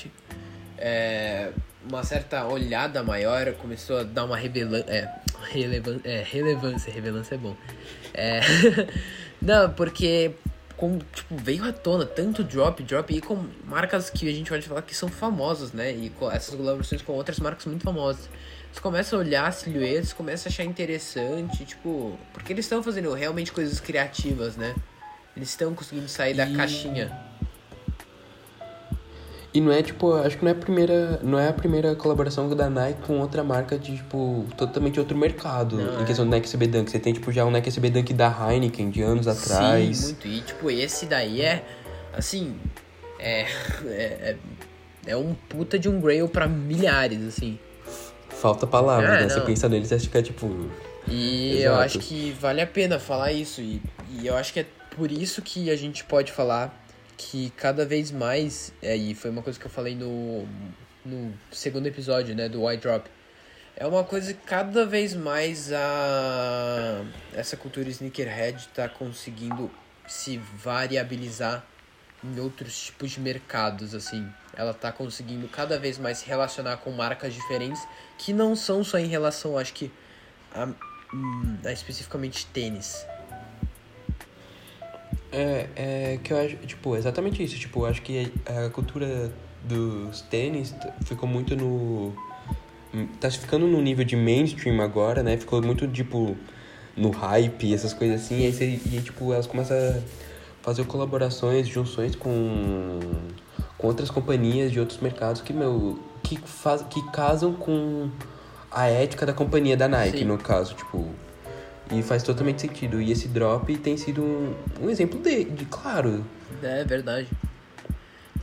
é, 0.78 1.52
uma 1.90 2.04
certa 2.04 2.46
olhada 2.46 3.04
maior, 3.04 3.54
começou 3.54 4.00
a 4.00 4.04
dar 4.04 4.26
uma 4.26 4.36
revela 4.38 4.80
é, 4.88 5.10
relevan 5.52 6.00
é, 6.04 6.24
relevância, 6.24 6.92
relevância 6.92 7.36
é 7.36 7.38
bom. 7.38 7.56
É, 8.14 8.40
não, 9.42 9.70
porque 9.72 10.32
com, 10.78 11.00
tipo, 11.14 11.36
veio 11.38 11.64
à 11.64 11.72
tona 11.72 12.06
tanto 12.06 12.44
drop, 12.44 12.84
drop 12.84 13.14
e 13.16 13.22
com 13.22 13.46
marcas 13.66 14.10
que 14.10 14.28
a 14.28 14.34
gente 14.34 14.50
pode 14.50 14.68
falar 14.68 14.82
que 14.82 14.96
são 14.96 15.08
famosas, 15.10 15.72
né? 15.72 15.92
E 15.92 16.10
com 16.10 16.30
essas 16.32 16.54
colaborações 16.56 17.02
com 17.02 17.14
outras 17.14 17.40
marcas 17.40 17.66
muito 17.66 17.84
famosas. 17.84 18.30
Você 18.74 18.82
começa 18.82 19.16
a 19.16 19.20
olhar 19.20 19.48
as 19.48 19.56
silhuetas, 19.56 20.12
começa 20.12 20.50
a 20.50 20.52
achar 20.52 20.66
interessante, 20.66 21.64
tipo, 21.64 22.20
porque 22.34 22.52
eles 22.52 22.66
estão 22.66 22.84
fazendo 22.84 23.14
realmente 23.14 23.52
coisas 23.54 23.80
criativas, 23.80 24.58
né? 24.58 24.76
Eles 25.36 25.50
estão 25.50 25.74
conseguindo 25.74 26.10
sair 26.10 26.34
da 26.34 26.46
E- 26.46 26.54
caixinha. 26.56 27.10
E 29.56 29.62
não 29.62 29.72
é, 29.72 29.82
tipo, 29.82 30.14
acho 30.16 30.38
que 30.38 30.44
não 30.44 30.50
é 30.50 30.54
a 30.54 30.58
primeira, 30.58 31.20
não 31.24 31.40
é 31.40 31.48
a 31.48 31.54
primeira 31.54 31.96
colaboração 31.96 32.50
da 32.50 32.70
Nike 32.70 33.04
com 33.04 33.22
outra 33.22 33.42
marca 33.42 33.80
de, 33.80 33.96
tipo, 33.96 34.46
totalmente 34.58 35.00
outro 35.00 35.18
mercado. 35.18 35.78
Não, 35.78 36.00
em 36.02 36.04
é. 36.04 36.06
questão 36.06 36.28
do 36.28 36.36
NXB 36.36 36.68
Dunk. 36.68 36.92
Você 36.92 37.00
tem, 37.00 37.14
tipo, 37.14 37.32
já 37.32 37.46
um 37.46 37.52
NXB 37.52 37.90
Dunk 37.90 38.14
da 38.14 38.28
Heineken 38.28 38.90
de 38.90 39.02
anos 39.02 39.30
atrás. 39.30 39.98
Sim, 39.98 40.06
muito. 40.08 40.28
E 40.28 40.42
tipo, 40.42 40.70
esse 40.70 41.06
daí 41.06 41.42
é, 41.42 41.64
assim, 42.14 42.60
é, 43.18 43.44
é, 43.88 43.88
é, 43.88 44.38
é 45.08 45.16
um 45.16 45.34
puta 45.48 45.80
de 45.80 45.88
um 45.88 46.02
grail 46.02 46.28
pra 46.28 46.50
milhares, 46.50 47.26
assim. 47.26 47.58
Falta 48.28 48.68
palavras, 48.68 49.10
É, 49.10 49.22
né? 49.22 49.30
Você 49.30 49.40
não. 49.40 49.46
pensa 49.46 49.70
neles 49.70 49.90
e 49.90 50.00
fica, 50.00 50.22
tipo... 50.22 50.70
E 51.08 51.62
eu 51.62 51.72
Exato. 51.72 51.82
acho 51.82 52.00
que 52.00 52.36
vale 52.42 52.60
a 52.60 52.68
pena 52.68 53.00
falar 53.00 53.32
isso. 53.32 53.62
E, 53.62 53.82
e 54.20 54.28
eu 54.28 54.36
acho 54.36 54.52
que 54.52 54.60
é 54.60 54.66
por 54.98 55.10
isso 55.10 55.42
que 55.42 55.70
a 55.70 55.78
gente 55.78 56.04
pode 56.04 56.34
falar 56.34 56.85
que 57.18 57.50
cada 57.52 57.86
vez 57.86 58.12
mais, 58.12 58.74
é, 58.82 58.96
e 58.96 59.16
foi 59.16 59.30
uma 59.30 59.42
coisa 59.42 59.60
que 59.60 59.66
eu 59.66 59.72
falei 59.72 59.96
no, 59.96 60.48
no 61.06 61.34
segundo 61.52 61.88
episódio, 61.88 62.36
né, 62.36 62.50
do 62.50 62.66
White 62.66 62.82
Drop. 62.82 63.10
É 63.78 63.86
uma 63.86 64.04
coisa 64.04 64.34
que 64.34 64.42
cada 64.46 64.86
vez 64.86 65.14
mais 65.14 65.72
a 65.74 67.04
essa 67.34 67.58
cultura 67.58 67.90
sneakerhead 67.90 68.70
tá 68.74 68.88
conseguindo 68.88 69.70
se 70.08 70.38
variabilizar 70.38 71.66
em 72.24 72.40
outros 72.40 72.86
tipos 72.86 73.12
de 73.12 73.20
mercados, 73.20 73.94
assim. 73.94 74.28
Ela 74.56 74.74
tá 74.74 74.92
conseguindo 74.92 75.48
cada 75.50 75.78
vez 75.78 75.98
mais 75.98 76.20
se 76.20 76.26
relacionar 76.26 76.78
com 76.78 76.92
marcas 76.92 77.34
diferentes 77.34 77.86
que 78.18 78.32
não 78.32 78.56
são 78.56 78.84
só 78.84 78.98
em 78.98 79.08
relação, 79.08 79.58
acho 79.58 79.74
que, 79.74 79.92
a, 80.54 80.70
hum, 81.14 81.58
a 81.66 81.72
especificamente 81.72 82.46
tênis. 82.48 83.06
É, 85.36 85.68
é 85.76 86.20
que 86.24 86.32
eu 86.32 86.38
acho, 86.38 86.56
tipo, 86.66 86.96
exatamente 86.96 87.44
isso. 87.44 87.58
Tipo, 87.60 87.82
eu 87.82 87.86
acho 87.88 88.02
que 88.02 88.32
a 88.46 88.70
cultura 88.70 89.32
dos 89.64 90.22
tênis 90.22 90.74
ficou 91.06 91.28
muito 91.28 91.56
no. 91.56 92.14
Tá 93.20 93.30
ficando 93.30 93.68
no 93.68 93.82
nível 93.82 94.06
de 94.06 94.16
mainstream 94.16 94.82
agora, 94.82 95.22
né? 95.22 95.36
Ficou 95.36 95.62
muito, 95.62 95.86
tipo, 95.88 96.38
no 96.96 97.10
hype, 97.10 97.74
essas 97.74 97.94
coisas 97.94 98.22
assim. 98.22 98.40
E 98.42 98.46
aí, 98.46 98.54
você- 98.54 98.80
e, 98.86 99.02
tipo, 99.02 99.34
elas 99.34 99.46
começam 99.46 99.76
a 99.76 100.00
fazer 100.62 100.86
colaborações, 100.86 101.68
junções 101.68 102.16
com, 102.16 103.00
com 103.78 103.88
outras 103.88 104.10
companhias 104.10 104.72
de 104.72 104.80
outros 104.80 105.00
mercados 105.02 105.42
que, 105.42 105.52
meu, 105.52 106.00
que, 106.24 106.38
faz, 106.38 106.82
que 106.84 107.02
casam 107.12 107.54
com 107.54 108.10
a 108.72 108.88
ética 108.88 109.26
da 109.26 109.34
companhia 109.34 109.76
da 109.76 109.90
Nike, 109.90 110.20
Sim. 110.20 110.24
no 110.26 110.38
caso, 110.38 110.74
tipo. 110.76 111.10
E 111.96 112.04
faz 112.04 112.24
totalmente 112.24 112.62
sentido. 112.62 113.02
E 113.02 113.12
esse 113.12 113.28
drop 113.28 113.76
tem 113.78 113.96
sido 113.96 114.22
um, 114.22 114.56
um 114.82 114.90
exemplo 114.90 115.20
de, 115.22 115.46
de, 115.46 115.66
claro. 115.66 116.26
É 116.62 116.84
verdade. 116.84 117.28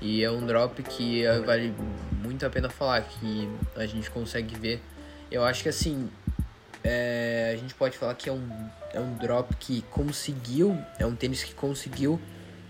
E 0.01 0.25
é 0.25 0.31
um 0.31 0.45
drop 0.47 0.83
que 0.83 1.25
eh, 1.25 1.41
vale 1.41 1.75
muito 2.23 2.47
a 2.47 2.51
pena 2.51 2.69
falar, 2.71 3.03
que 3.03 3.49
a 3.77 3.87
gente 3.87 4.11
consegue 4.11 4.59
ver. 4.59 4.81
Eu 5.31 5.45
acho 5.45 5.63
que 5.63 5.69
assim, 5.69 6.09
é, 6.83 7.53
a 7.55 7.57
gente 7.57 7.75
pode 7.75 7.97
falar 7.97 8.15
que 8.15 8.29
é 8.29 8.33
um, 8.33 8.49
é 8.93 9.01
um 9.01 9.15
drop 9.15 9.55
que 9.57 9.83
conseguiu, 9.91 10.77
é 10.99 11.07
um 11.07 11.15
tênis 11.15 11.45
que 11.45 11.55
conseguiu 11.55 12.21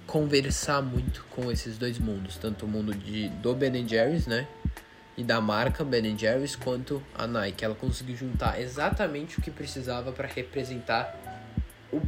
conversar 0.06 0.82
muito 0.82 1.24
com 1.30 1.50
esses 1.50 1.78
dois 1.78 1.98
mundos, 1.98 2.36
tanto 2.36 2.66
o 2.66 2.68
mundo 2.68 2.92
de, 2.94 3.28
do 3.28 3.54
Ben 3.54 3.88
Jerry's, 3.88 4.26
né? 4.26 4.46
E 5.16 5.22
da 5.22 5.40
marca 5.40 5.84
Ben 5.84 6.16
Jerry's 6.16 6.56
quanto 6.56 7.02
a 7.14 7.26
Nike. 7.26 7.64
Ela 7.64 7.74
conseguiu 7.74 8.16
juntar 8.16 8.60
exatamente 8.60 9.38
o 9.38 9.42
que 9.42 9.50
precisava 9.50 10.12
para 10.12 10.28
representar 10.28 11.16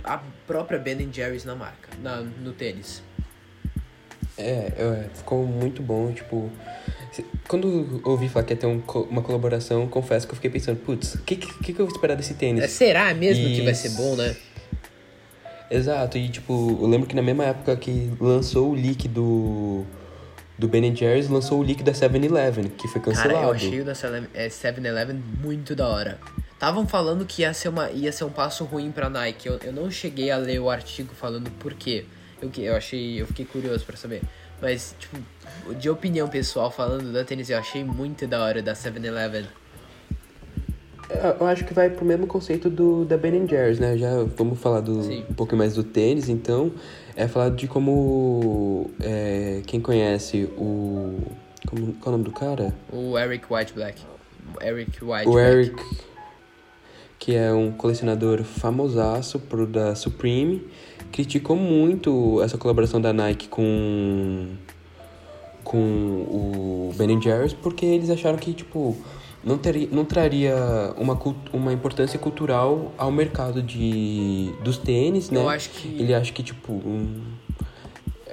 a 0.03 0.19
própria 0.47 0.79
Ben 0.79 1.13
Jerry's 1.13 1.45
na 1.45 1.55
marca, 1.55 1.91
na, 2.03 2.21
no 2.21 2.53
tênis. 2.53 3.03
É, 4.37 4.73
é, 4.77 5.09
ficou 5.15 5.47
muito 5.47 5.83
bom, 5.83 6.13
tipo. 6.13 6.51
Quando 7.47 8.01
ouvi 8.05 8.29
falar 8.29 8.45
que 8.45 8.55
ia 8.55 8.57
ter 8.57 8.67
um, 8.67 8.83
uma 9.09 9.23
colaboração, 9.23 9.87
confesso 9.87 10.27
que 10.27 10.33
eu 10.33 10.37
fiquei 10.37 10.51
pensando, 10.51 10.81
putz, 10.81 11.15
o 11.15 11.23
que, 11.23 11.37
que, 11.37 11.73
que 11.73 11.81
eu 11.81 11.87
vou 11.87 11.95
esperar 11.95 12.17
desse 12.17 12.35
tênis? 12.35 12.65
É, 12.65 12.67
será 12.67 13.15
mesmo 13.15 13.47
e... 13.47 13.55
que 13.55 13.63
vai 13.63 13.75
ser 13.75 13.91
bom, 13.91 14.17
né? 14.17 14.35
Exato, 15.71 16.19
e 16.19 16.29
tipo, 16.29 16.79
eu 16.81 16.87
lembro 16.87 17.07
que 17.07 17.15
na 17.15 17.23
mesma 17.23 17.45
época 17.45 17.77
que 17.77 18.13
lançou 18.21 18.73
o 18.73 18.75
leak 18.75 19.09
do 19.09 19.85
do 20.59 20.69
Ben 20.69 20.95
Jerry's 20.95 21.29
lançou 21.29 21.61
o 21.61 21.63
leak 21.63 21.83
da 21.83 21.93
7-Eleven, 21.93 22.69
que 22.69 22.87
foi 22.89 23.01
cancelado. 23.01 23.35
Cara, 23.35 23.47
eu 23.47 23.51
achei 23.53 23.81
o 23.81 23.85
da 23.85 23.93
7-Eleven 23.93 25.17
é, 25.17 25.45
muito 25.45 25.75
da 25.75 25.89
hora. 25.89 26.19
Estavam 26.53 26.87
falando 26.87 27.27
que 27.27 27.43
ia 27.43 27.53
ser, 27.53 27.69
uma, 27.69 27.91
ia 27.91 28.13
ser 28.13 28.25
um 28.25 28.31
passo 28.31 28.65
ruim 28.65 28.91
pra 28.91 29.11
Nike. 29.11 29.49
Eu, 29.49 29.59
eu 29.65 29.73
não 29.73 29.91
cheguei 29.91 30.31
a 30.31 30.37
ler 30.37 30.61
o 30.61 30.71
artigo 30.71 31.13
falando 31.15 31.51
por 31.59 31.75
quê. 31.75 32.07
Eu, 32.41 32.51
eu 32.57 32.77
achei. 32.77 33.21
Eu 33.21 33.27
fiquei 33.27 33.45
curioso 33.45 33.85
para 33.85 33.97
saber. 33.97 34.23
Mas, 34.63 34.95
tipo, 34.99 35.19
de 35.75 35.91
opinião 35.91 36.29
pessoal, 36.29 36.71
falando 36.71 37.13
da 37.13 37.25
tênis, 37.25 37.51
eu 37.51 37.59
achei 37.59 37.83
muito 37.83 38.27
da 38.27 38.43
hora 38.43 38.63
da 38.63 38.73
7-Eleven. 38.73 39.45
Eu 41.39 41.47
acho 41.47 41.65
que 41.65 41.75
vai 41.75 41.91
pro 41.91 42.05
mesmo 42.05 42.27
conceito 42.27 42.71
do 42.71 43.05
da 43.05 43.17
Ben 43.17 43.47
Jerry's, 43.47 43.79
né? 43.79 43.99
Já 43.99 44.25
vamos 44.37 44.59
falar 44.59 44.81
do, 44.81 45.01
um 45.01 45.35
pouco 45.35 45.55
mais 45.55 45.75
do 45.75 45.85
tênis, 45.85 46.29
então 46.29 46.73
é 47.17 47.29
falar 47.29 47.51
de 47.51 47.67
como 47.69 48.91
é, 49.01 49.63
quem 49.67 49.81
conhece 49.81 50.49
o 50.57 51.19
como, 51.67 51.95
qual 51.95 52.07
é 52.07 52.09
o 52.09 52.13
nome 52.13 52.25
do 52.25 52.33
cara? 52.33 52.75
O 52.93 53.19
Eric 53.19 53.47
White 53.51 53.73
Black. 53.73 54.03
Eric 54.61 55.05
White. 55.05 55.29
O 55.29 55.33
Black. 55.33 55.51
Eric, 55.51 55.85
que 57.19 57.35
é 57.35 57.53
um 57.53 57.73
colecionador 57.73 58.43
famosaço 58.43 59.39
pro 59.39 59.67
da 59.67 59.95
Supreme, 59.95 60.67
criticou 61.11 61.57
muito 61.57 62.41
essa 62.43 62.59
colaboração 62.59 63.01
da 63.01 63.13
Nike 63.13 63.49
com 63.49 64.49
com 65.63 65.79
o 65.79 66.93
Ben 66.97 67.21
Jerry's 67.21 67.55
porque 67.55 67.87
eles 67.87 68.11
acharam 68.11 68.37
que 68.37 68.53
tipo 68.53 68.97
não, 69.45 69.59
teria, 69.59 69.89
não 69.91 70.05
traria 70.05 70.57
uma, 70.97 71.19
uma 71.53 71.73
importância 71.73 72.19
cultural 72.19 72.93
ao 72.97 73.13
mercado 73.13 73.63
de, 73.63 74.53
dos 74.63 74.79
tênis, 74.79 75.31
né? 75.31 75.41
Eu 75.41 75.49
acho 75.49 75.71
que... 75.71 75.89
Ele 75.89 76.15
acha 76.15 76.33
que, 76.33 76.43
tipo, 76.43 76.73
um, 76.73 77.23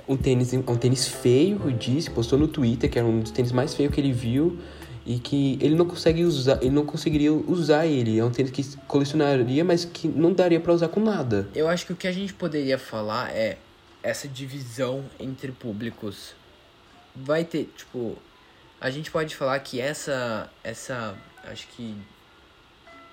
um, 0.08 0.16
tênis, 0.16 0.54
um 0.54 0.76
tênis 0.78 1.08
feio, 1.08 1.60
disse, 1.74 2.10
postou 2.10 2.40
no 2.40 2.48
Twitter 2.48 2.90
que 2.90 2.98
era 2.98 3.08
um 3.08 3.20
dos 3.20 3.32
tênis 3.32 3.52
mais 3.52 3.74
feios 3.74 3.94
que 3.94 4.00
ele 4.00 4.14
viu 4.14 4.58
e 5.06 5.20
que 5.20 5.58
ele 5.62 5.76
não 5.76 5.86
consegue 5.86 6.24
usar, 6.24 6.60
ele 6.62 6.70
não 6.72 6.86
conseguiria 6.86 7.34
usar 7.34 7.86
ele. 7.86 8.18
É 8.18 8.24
um 8.24 8.32
tênis 8.32 8.52
que 8.52 8.78
colecionaria, 8.88 9.64
mas 9.66 9.84
que 9.84 10.08
não 10.08 10.32
daria 10.32 10.60
para 10.60 10.74
usar 10.74 10.88
com 10.88 11.00
nada. 11.00 11.50
Eu 11.54 11.68
acho 11.68 11.86
que 11.86 11.94
o 11.94 11.96
que 11.96 12.08
a 12.08 12.12
gente 12.12 12.34
poderia 12.34 12.78
falar 12.78 13.32
é 13.32 13.58
essa 14.02 14.28
divisão 14.28 15.04
entre 15.20 15.52
públicos. 15.52 16.34
Vai 17.14 17.44
ter, 17.44 17.70
tipo, 17.76 18.18
a 18.82 18.90
gente 18.90 19.12
pode 19.12 19.36
falar 19.36 19.60
que 19.60 19.80
essa 19.80 20.50
essa 20.64 21.16
acho 21.44 21.68
que 21.68 21.96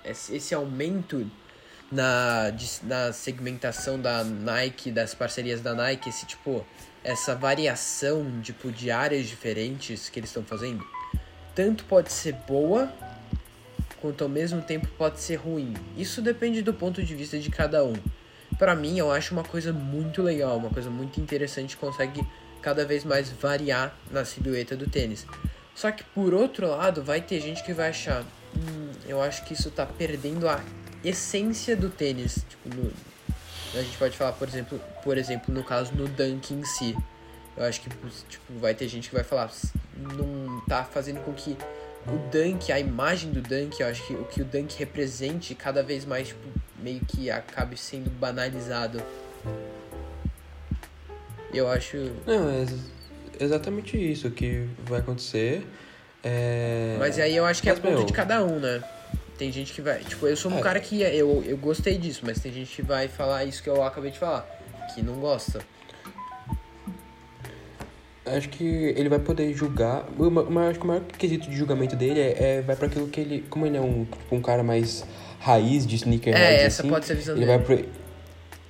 esse 0.03 0.55
aumento 0.55 1.29
na, 1.91 2.51
na 2.83 3.13
segmentação 3.13 3.99
da 3.99 4.23
Nike, 4.23 4.91
das 4.91 5.13
parcerias 5.13 5.61
da 5.61 5.73
Nike, 5.73 6.09
esse 6.09 6.25
tipo, 6.25 6.65
essa 7.03 7.35
variação 7.35 8.41
tipo, 8.41 8.71
de 8.71 8.89
áreas 8.89 9.27
diferentes 9.27 10.09
que 10.09 10.19
eles 10.19 10.29
estão 10.29 10.43
fazendo, 10.43 10.85
tanto 11.53 11.83
pode 11.85 12.11
ser 12.11 12.33
boa, 12.47 12.91
quanto 13.99 14.23
ao 14.23 14.29
mesmo 14.29 14.61
tempo 14.61 14.87
pode 14.97 15.19
ser 15.19 15.35
ruim. 15.35 15.73
Isso 15.97 16.21
depende 16.21 16.61
do 16.61 16.73
ponto 16.73 17.03
de 17.03 17.15
vista 17.15 17.37
de 17.37 17.49
cada 17.49 17.83
um. 17.83 17.95
Para 18.57 18.75
mim, 18.75 18.97
eu 18.97 19.11
acho 19.11 19.33
uma 19.33 19.43
coisa 19.43 19.73
muito 19.73 20.21
legal, 20.21 20.57
uma 20.57 20.69
coisa 20.69 20.89
muito 20.89 21.19
interessante, 21.19 21.77
consegue 21.77 22.25
cada 22.61 22.85
vez 22.85 23.03
mais 23.03 23.29
variar 23.29 23.95
na 24.11 24.25
silhueta 24.25 24.75
do 24.75 24.89
tênis. 24.89 25.25
Só 25.75 25.91
que 25.91 26.03
por 26.03 26.33
outro 26.33 26.67
lado, 26.67 27.03
vai 27.03 27.21
ter 27.21 27.39
gente 27.39 27.63
que 27.63 27.73
vai 27.73 27.89
achar, 27.89 28.23
hum, 28.55 28.91
eu 29.07 29.21
acho 29.21 29.43
que 29.45 29.53
isso 29.53 29.71
tá 29.71 29.85
perdendo 29.85 30.47
a 30.47 30.61
essência 31.03 31.75
do 31.75 31.89
tênis. 31.89 32.45
Tipo, 32.49 32.75
no, 32.75 32.91
a 33.73 33.81
gente 33.81 33.97
pode 33.97 34.17
falar, 34.17 34.33
por 34.33 34.47
exemplo, 34.47 34.81
por 35.03 35.17
exemplo, 35.17 35.53
no 35.53 35.63
caso 35.63 35.93
no 35.93 36.07
dunk 36.07 36.53
em 36.53 36.65
si. 36.65 36.95
Eu 37.55 37.65
acho 37.65 37.81
que 37.81 37.89
tipo, 38.29 38.59
vai 38.59 38.73
ter 38.73 38.87
gente 38.87 39.09
que 39.09 39.15
vai 39.15 39.23
falar, 39.23 39.51
não 39.97 40.61
tá 40.61 40.83
fazendo 40.83 41.19
com 41.23 41.33
que 41.33 41.57
o 42.07 42.17
dunk, 42.31 42.71
a 42.71 42.79
imagem 42.79 43.31
do 43.31 43.41
dunk, 43.41 43.79
eu 43.81 43.87
acho 43.87 44.05
que 44.07 44.13
o 44.13 44.25
que 44.25 44.41
o 44.41 44.45
dunk 44.45 44.77
represente 44.77 45.53
cada 45.53 45.83
vez 45.83 46.05
mais, 46.05 46.29
tipo, 46.29 46.47
meio 46.77 47.01
que 47.01 47.29
acabe 47.29 47.77
sendo 47.77 48.09
banalizado. 48.09 49.01
Eu 51.53 51.67
acho. 51.69 51.97
Não, 52.25 52.49
é 52.49 52.65
exatamente 53.39 53.97
isso 53.97 54.29
que 54.31 54.67
vai 54.85 54.99
acontecer. 54.99 55.65
É... 56.23 56.95
Mas 56.99 57.17
aí 57.19 57.35
eu 57.35 57.45
acho 57.45 57.61
que 57.61 57.69
é 57.69 57.73
mas, 57.73 57.79
é 57.79 57.81
ponto 57.81 57.97
meu... 57.97 58.05
de 58.05 58.13
cada 58.13 58.43
um, 58.43 58.59
né? 58.59 58.83
Tem 59.37 59.51
gente 59.51 59.71
que 59.71 59.81
vai. 59.81 59.99
Tipo, 59.99 60.27
eu 60.27 60.35
sou 60.35 60.51
um 60.51 60.59
é. 60.59 60.61
cara 60.61 60.79
que 60.79 61.01
eu, 61.01 61.43
eu 61.45 61.57
gostei 61.57 61.97
disso, 61.97 62.21
mas 62.23 62.39
tem 62.39 62.51
gente 62.51 62.75
que 62.75 62.81
vai 62.81 63.07
falar 63.07 63.45
isso 63.45 63.63
que 63.63 63.69
eu 63.69 63.81
acabei 63.83 64.11
de 64.11 64.19
falar, 64.19 64.45
que 64.93 65.01
não 65.01 65.15
gosta. 65.15 65.61
Acho 68.25 68.49
que 68.49 68.63
ele 68.63 69.09
vai 69.09 69.19
poder 69.19 69.53
julgar. 69.53 70.05
Mas 70.49 70.69
acho 70.69 70.79
que 70.79 70.85
o 70.85 70.87
maior 70.87 71.03
quesito 71.17 71.49
de 71.49 71.55
julgamento 71.55 71.95
dele 71.95 72.19
é, 72.19 72.57
é 72.57 72.61
vai 72.61 72.75
para 72.75 72.87
aquilo 72.87 73.07
que 73.07 73.21
ele. 73.21 73.45
Como 73.49 73.65
ele 73.65 73.77
é 73.77 73.81
um, 73.81 74.05
tipo, 74.05 74.35
um 74.35 74.41
cara 74.41 74.61
mais 74.61 75.05
raiz 75.39 75.87
de 75.87 75.95
sneakerhead. 75.95 76.43
É, 76.43 76.63
essa 76.65 76.81
assim, 76.81 76.89
pode 76.89 77.05
ser 77.05 77.13
a 77.13 77.15
visão 77.15 77.35
ele 77.35 77.45
dele. 77.45 77.57
Vai 77.57 77.77
pro, 77.77 77.89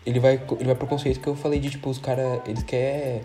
ele 0.05 0.19
vai, 0.19 0.41
ele 0.59 0.65
vai 0.65 0.75
pro 0.75 0.87
conceito 0.87 1.19
que 1.19 1.27
eu 1.27 1.35
falei 1.35 1.59
de, 1.59 1.69
tipo, 1.69 1.89
os 1.89 1.97
caras, 1.97 2.41
eles 2.47 2.63
quer 2.63 3.21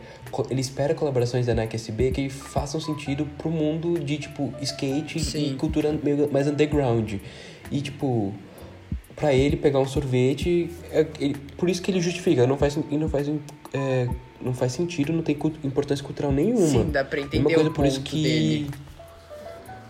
ele 0.50 0.60
espera 0.60 0.94
colaborações 0.94 1.46
da 1.46 1.54
Nike 1.54 1.76
SB 1.76 2.10
que 2.10 2.28
façam 2.28 2.80
sentido 2.80 3.26
pro 3.38 3.48
mundo 3.48 3.98
de, 3.98 4.18
tipo, 4.18 4.52
skate 4.60 5.20
Sim. 5.20 5.52
e 5.52 5.54
cultura 5.54 5.92
meio 6.02 6.30
mais 6.32 6.48
underground. 6.48 7.14
E, 7.70 7.80
tipo, 7.80 8.34
para 9.14 9.32
ele 9.32 9.56
pegar 9.56 9.78
um 9.78 9.86
sorvete, 9.86 10.70
é, 10.90 11.06
ele, 11.20 11.36
por 11.56 11.70
isso 11.70 11.80
que 11.80 11.90
ele 11.90 12.00
justifica, 12.00 12.46
não 12.46 12.58
faz, 12.58 12.76
não 12.76 13.08
faz, 13.08 13.30
é, 13.72 14.08
não 14.40 14.52
faz 14.52 14.72
sentido, 14.72 15.12
não 15.12 15.22
tem 15.22 15.36
importância 15.62 16.04
cultural 16.04 16.32
nenhuma. 16.32 16.66
Sim, 16.66 16.90
dá 16.90 17.04
pra 17.04 17.20
entender 17.20 17.46
Uma 17.46 17.54
coisa 17.54 17.70
por 17.70 17.86
isso 17.86 18.00
que 18.00 18.22
dele. 18.22 18.70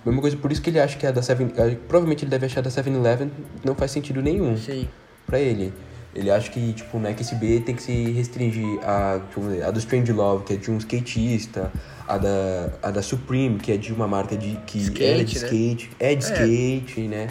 Mesma 0.04 0.20
coisa, 0.20 0.36
por 0.36 0.52
isso 0.52 0.60
que 0.60 0.68
ele 0.68 0.78
acha 0.78 0.98
que 0.98 1.06
a 1.06 1.10
da 1.10 1.22
Seven... 1.22 1.48
Provavelmente 1.88 2.24
ele 2.24 2.30
deve 2.30 2.44
achar 2.44 2.60
da 2.60 2.68
7-Eleven 2.68 3.30
não 3.64 3.74
faz 3.74 3.90
sentido 3.90 4.20
nenhum. 4.20 4.54
Sim. 4.54 4.86
Pra 5.26 5.40
ele. 5.40 5.72
Ele 6.14 6.30
acha 6.30 6.48
que, 6.50 6.72
tipo, 6.72 6.96
o 6.96 7.00
Nike 7.00 7.22
SB 7.22 7.60
tem 7.60 7.74
que 7.74 7.82
se 7.82 8.12
restringir 8.12 8.78
a, 8.82 9.20
a 9.66 9.70
do 9.70 9.78
Strange 9.80 10.12
Love, 10.12 10.44
que 10.44 10.52
é 10.52 10.56
de 10.56 10.70
um 10.70 10.78
skatista, 10.78 11.72
a 12.06 12.18
da, 12.18 12.70
a 12.82 12.90
da 12.90 13.02
Supreme, 13.02 13.58
que 13.58 13.72
é 13.72 13.76
de 13.76 13.92
uma 13.92 14.06
marca 14.06 14.36
de, 14.36 14.56
que 14.66 14.78
skate, 14.78 15.02
é 15.02 15.24
de 15.24 15.38
né? 15.38 15.44
skate, 15.44 15.90
é 15.98 16.14
de 16.14 16.24
é. 16.24 16.28
skate, 16.28 17.00
né? 17.08 17.28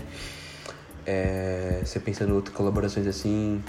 É, 1.05 1.81
você 1.83 1.99
pensa 1.99 2.25
em 2.25 2.31
outras 2.31 2.55
colaborações 2.55 3.07
assim, 3.07 3.63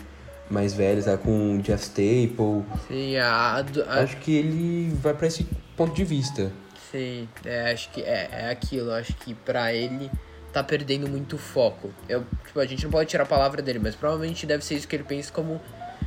mais 0.50 0.74
velhas, 0.74 1.06
né? 1.06 1.16
com 1.16 1.58
Jeff 1.58 1.84
Staple. 1.84 2.64
Sim, 2.88 3.16
a, 3.16 3.64
a, 3.86 4.00
Acho 4.02 4.16
que 4.16 4.34
ele 4.34 4.92
vai 5.00 5.14
para 5.14 5.28
esse 5.28 5.46
ponto 5.76 5.94
de 5.94 6.04
vista. 6.04 6.50
Sim, 6.90 7.28
é, 7.44 7.72
acho 7.72 7.90
que 7.90 8.02
é, 8.02 8.28
é 8.32 8.50
aquilo. 8.50 8.92
Acho 8.92 9.14
que 9.14 9.34
para 9.34 9.72
ele 9.72 10.10
tá 10.54 10.62
perdendo 10.62 11.08
muito 11.08 11.36
foco. 11.36 11.90
Eu, 12.08 12.24
tipo, 12.46 12.60
a 12.60 12.64
gente 12.64 12.84
não 12.84 12.90
pode 12.90 13.10
tirar 13.10 13.24
a 13.24 13.26
palavra 13.26 13.60
dele, 13.60 13.80
mas 13.80 13.96
provavelmente 13.96 14.46
deve 14.46 14.64
ser 14.64 14.76
isso 14.76 14.86
que 14.86 14.94
ele 14.94 15.02
pensa 15.02 15.32
como 15.32 15.60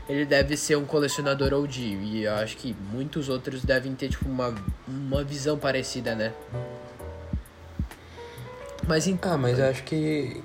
ele 0.08 0.26
deve 0.26 0.56
ser 0.56 0.78
um 0.78 0.86
colecionador 0.86 1.54
OG. 1.54 1.82
E 1.82 2.24
eu 2.24 2.34
acho 2.36 2.56
que 2.56 2.74
muitos 2.94 3.28
outros 3.28 3.66
devem 3.66 3.94
ter, 3.94 4.08
tipo, 4.08 4.30
uma, 4.30 4.56
uma 4.88 5.22
visão 5.22 5.58
parecida, 5.58 6.16
né? 6.16 6.32
Mas 8.88 9.06
então... 9.06 9.34
Ah, 9.34 9.38
mas 9.38 9.60
eu 9.60 9.66
acho 9.66 9.84
que... 9.84 10.42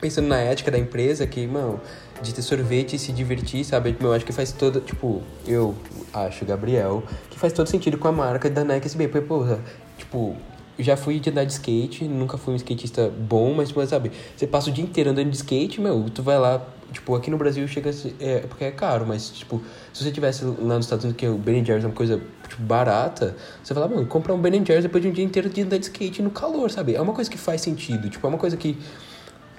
Pensando 0.00 0.28
na 0.28 0.38
ética 0.38 0.70
da 0.70 0.78
empresa, 0.78 1.26
que, 1.26 1.44
mano, 1.44 1.80
de 2.22 2.32
ter 2.32 2.42
sorvete 2.42 2.94
e 2.94 3.00
se 3.00 3.10
divertir, 3.10 3.64
sabe? 3.64 3.96
Eu 4.00 4.12
acho 4.12 4.24
que 4.24 4.32
faz 4.32 4.52
todo... 4.52 4.80
Tipo, 4.80 5.24
eu 5.44 5.74
acho, 6.12 6.44
Gabriel, 6.44 7.02
que 7.28 7.36
faz 7.36 7.52
todo 7.52 7.66
sentido 7.66 7.98
com 7.98 8.06
a 8.06 8.12
marca 8.12 8.48
da 8.48 8.62
Nike 8.62 8.86
SB. 8.86 9.08
Porque, 9.08 9.26
porra, 9.26 9.58
tipo, 9.96 10.36
já 10.78 10.96
fui 10.96 11.18
de 11.18 11.30
andar 11.30 11.44
de 11.44 11.52
skate, 11.52 12.04
nunca 12.04 12.38
fui 12.38 12.54
um 12.54 12.56
skatista 12.56 13.08
bom, 13.08 13.52
mas, 13.52 13.68
tipo, 13.68 13.84
sabe, 13.86 14.12
você 14.36 14.46
passa 14.46 14.70
o 14.70 14.72
dia 14.72 14.84
inteiro 14.84 15.10
andando 15.10 15.30
de 15.30 15.36
skate, 15.36 15.80
meu, 15.80 16.06
tu 16.14 16.22
vai 16.22 16.38
lá, 16.38 16.64
tipo, 16.92 17.14
aqui 17.16 17.30
no 17.30 17.36
Brasil 17.36 17.66
chega 17.66 17.90
é, 18.20 18.40
porque 18.40 18.64
é 18.64 18.70
caro, 18.70 19.04
mas, 19.06 19.30
tipo, 19.30 19.60
se 19.92 20.04
você 20.04 20.12
tivesse 20.12 20.44
lá 20.44 20.76
nos 20.76 20.86
Estados 20.86 21.04
Unidos, 21.04 21.18
que 21.18 21.26
o 21.26 21.36
Ben 21.36 21.64
Jerry's 21.64 21.84
é 21.84 21.88
uma 21.88 21.94
coisa, 21.94 22.20
tipo, 22.48 22.62
barata, 22.62 23.36
você 23.62 23.74
fala, 23.74 23.88
mano, 23.88 24.06
comprar 24.06 24.34
um 24.34 24.40
Ben 24.40 24.64
Jerry's 24.64 24.84
depois 24.84 25.02
de 25.02 25.08
um 25.08 25.12
dia 25.12 25.24
inteiro 25.24 25.50
de 25.50 25.62
andar 25.62 25.78
de 25.78 25.86
skate 25.86 26.22
no 26.22 26.30
calor, 26.30 26.70
sabe? 26.70 26.94
É 26.94 27.00
uma 27.00 27.12
coisa 27.12 27.28
que 27.28 27.38
faz 27.38 27.60
sentido, 27.60 28.08
tipo, 28.08 28.24
é 28.24 28.28
uma 28.28 28.38
coisa 28.38 28.56
que, 28.56 28.78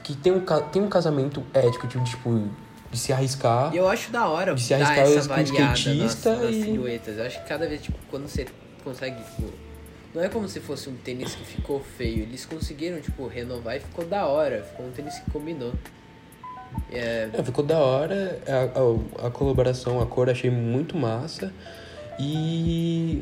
que 0.03 0.15
tem, 0.15 0.31
um, 0.31 0.39
tem 0.71 0.81
um 0.81 0.89
casamento 0.89 1.43
ético, 1.53 1.85
tipo, 1.85 2.03
tipo 2.05 2.47
de 2.89 2.97
se 2.97 3.11
arriscar. 3.11 3.73
E 3.73 3.77
eu 3.77 3.87
acho 3.87 4.09
da 4.09 4.27
hora 4.27 4.55
de 4.55 4.61
se 4.61 4.73
arriscar 4.73 4.99
essa 4.99 5.27
variada 5.27 5.93
nas, 5.93 6.23
nas 6.23 6.49
e... 6.49 6.63
silhuetas. 6.63 7.17
Eu 7.17 7.25
acho 7.25 7.41
que 7.41 7.47
cada 7.47 7.67
vez, 7.67 7.81
tipo, 7.81 7.97
quando 8.09 8.27
você 8.27 8.47
consegue, 8.83 9.17
tipo 9.17 9.68
não 10.13 10.23
é 10.23 10.29
como 10.29 10.47
se 10.49 10.59
fosse 10.59 10.89
um 10.89 10.95
tênis 10.95 11.35
que 11.35 11.45
ficou 11.45 11.79
feio. 11.79 12.23
Eles 12.23 12.45
conseguiram, 12.45 12.99
tipo, 12.99 13.27
renovar 13.27 13.77
e 13.77 13.79
ficou 13.79 14.05
da 14.05 14.25
hora. 14.25 14.63
Ficou 14.63 14.87
um 14.87 14.91
tênis 14.91 15.19
que 15.19 15.29
combinou. 15.31 15.73
É, 16.91 17.29
É, 17.33 17.43
ficou 17.43 17.63
da 17.63 17.77
hora, 17.77 18.39
a, 18.47 19.23
a, 19.23 19.27
a 19.27 19.31
colaboração, 19.31 20.01
a 20.01 20.05
cor 20.05 20.29
achei 20.29 20.49
muito 20.49 20.97
massa. 20.97 21.53
E. 22.19 23.21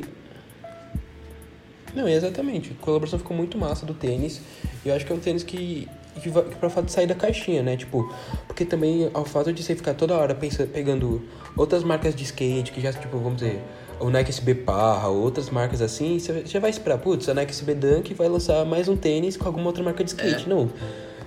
Não, 1.94 2.08
exatamente. 2.08 2.74
A 2.78 2.84
colaboração 2.84 3.18
ficou 3.18 3.36
muito 3.36 3.58
massa 3.58 3.84
do 3.84 3.94
tênis. 3.94 4.40
E 4.84 4.88
eu 4.88 4.94
acho 4.94 5.04
que 5.04 5.12
é 5.12 5.14
um 5.14 5.20
tênis 5.20 5.42
que. 5.42 5.88
Que, 6.14 6.32
que 6.32 6.56
pra 6.56 6.68
fato 6.68 6.86
de 6.86 6.92
sair 6.92 7.06
da 7.06 7.14
caixinha, 7.14 7.62
né? 7.62 7.76
Tipo, 7.76 8.12
porque 8.48 8.64
também 8.64 9.08
ao 9.14 9.24
fato 9.24 9.52
de 9.52 9.62
você 9.62 9.76
ficar 9.76 9.94
toda 9.94 10.14
hora 10.16 10.34
pensando, 10.34 10.68
pegando 10.68 11.22
outras 11.56 11.84
marcas 11.84 12.12
de 12.12 12.24
skate, 12.24 12.72
que 12.72 12.80
já, 12.80 12.92
tipo, 12.92 13.16
vamos 13.18 13.40
dizer, 13.40 13.62
o 14.00 14.10
Nike 14.10 14.30
SB 14.30 14.54
Parra, 14.54 15.08
outras 15.08 15.50
marcas 15.50 15.80
assim, 15.82 16.18
você 16.18 16.42
já 16.46 16.60
vai 16.60 16.70
esperar, 16.70 16.98
putz, 16.98 17.28
a 17.28 17.34
Nike 17.34 17.52
SB 17.52 17.74
Dunk 17.74 18.14
vai 18.14 18.28
lançar 18.28 18.64
mais 18.64 18.88
um 18.88 18.96
tênis 18.96 19.36
com 19.36 19.46
alguma 19.46 19.66
outra 19.66 19.82
marca 19.82 20.02
de 20.04 20.10
skate. 20.10 20.44
É. 20.46 20.48
Não. 20.48 20.70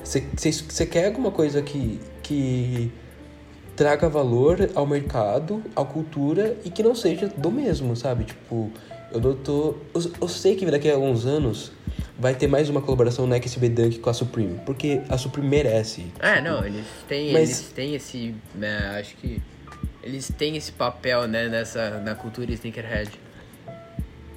Você- 0.04 0.86
quer 0.86 1.08
alguma 1.08 1.32
coisa 1.32 1.62
que, 1.62 2.00
que 2.24 2.92
traga 3.76 4.10
valor 4.10 4.70
ao 4.74 4.86
mercado, 4.88 5.62
à 5.76 5.84
cultura 5.86 6.58
e 6.66 6.70
que 6.70 6.82
não 6.82 6.96
seja 6.96 7.28
do 7.38 7.52
mesmo, 7.52 7.96
sabe? 7.96 8.24
Tipo, 8.26 8.72
eu 9.12 9.20
não 9.20 9.36
tô. 9.36 9.76
Eu, 9.94 10.12
eu 10.22 10.28
sei 10.28 10.56
que 10.56 10.66
daqui 10.66 10.90
a 10.90 10.94
alguns 10.96 11.26
anos 11.26 11.72
vai 12.18 12.34
ter 12.34 12.48
mais 12.48 12.70
uma 12.70 12.82
colaboração 12.82 13.28
Nike 13.28 13.48
SB 13.48 13.70
Dunk 13.70 14.00
com 14.00 14.10
a 14.10 14.14
Supreme, 14.14 14.60
porque 14.66 15.02
a 15.10 15.18
Supreme 15.18 15.48
merece. 15.48 16.06
É, 16.20 16.36
tipo, 16.38 16.48
não, 16.50 16.66
eles 16.66 16.86
têm, 17.08 17.32
Mas- 17.34 17.50
eles 17.50 17.72
têm 17.76 17.96
esse. 17.96 18.34
Né, 18.56 18.98
acho 19.00 19.16
que. 19.18 19.42
Eles 20.04 20.32
têm 20.36 20.58
esse 20.58 20.72
papel, 20.72 21.28
né, 21.28 21.48
nessa, 21.48 22.00
na 22.00 22.16
cultura 22.16 22.52
sneakerhead. 22.52 23.12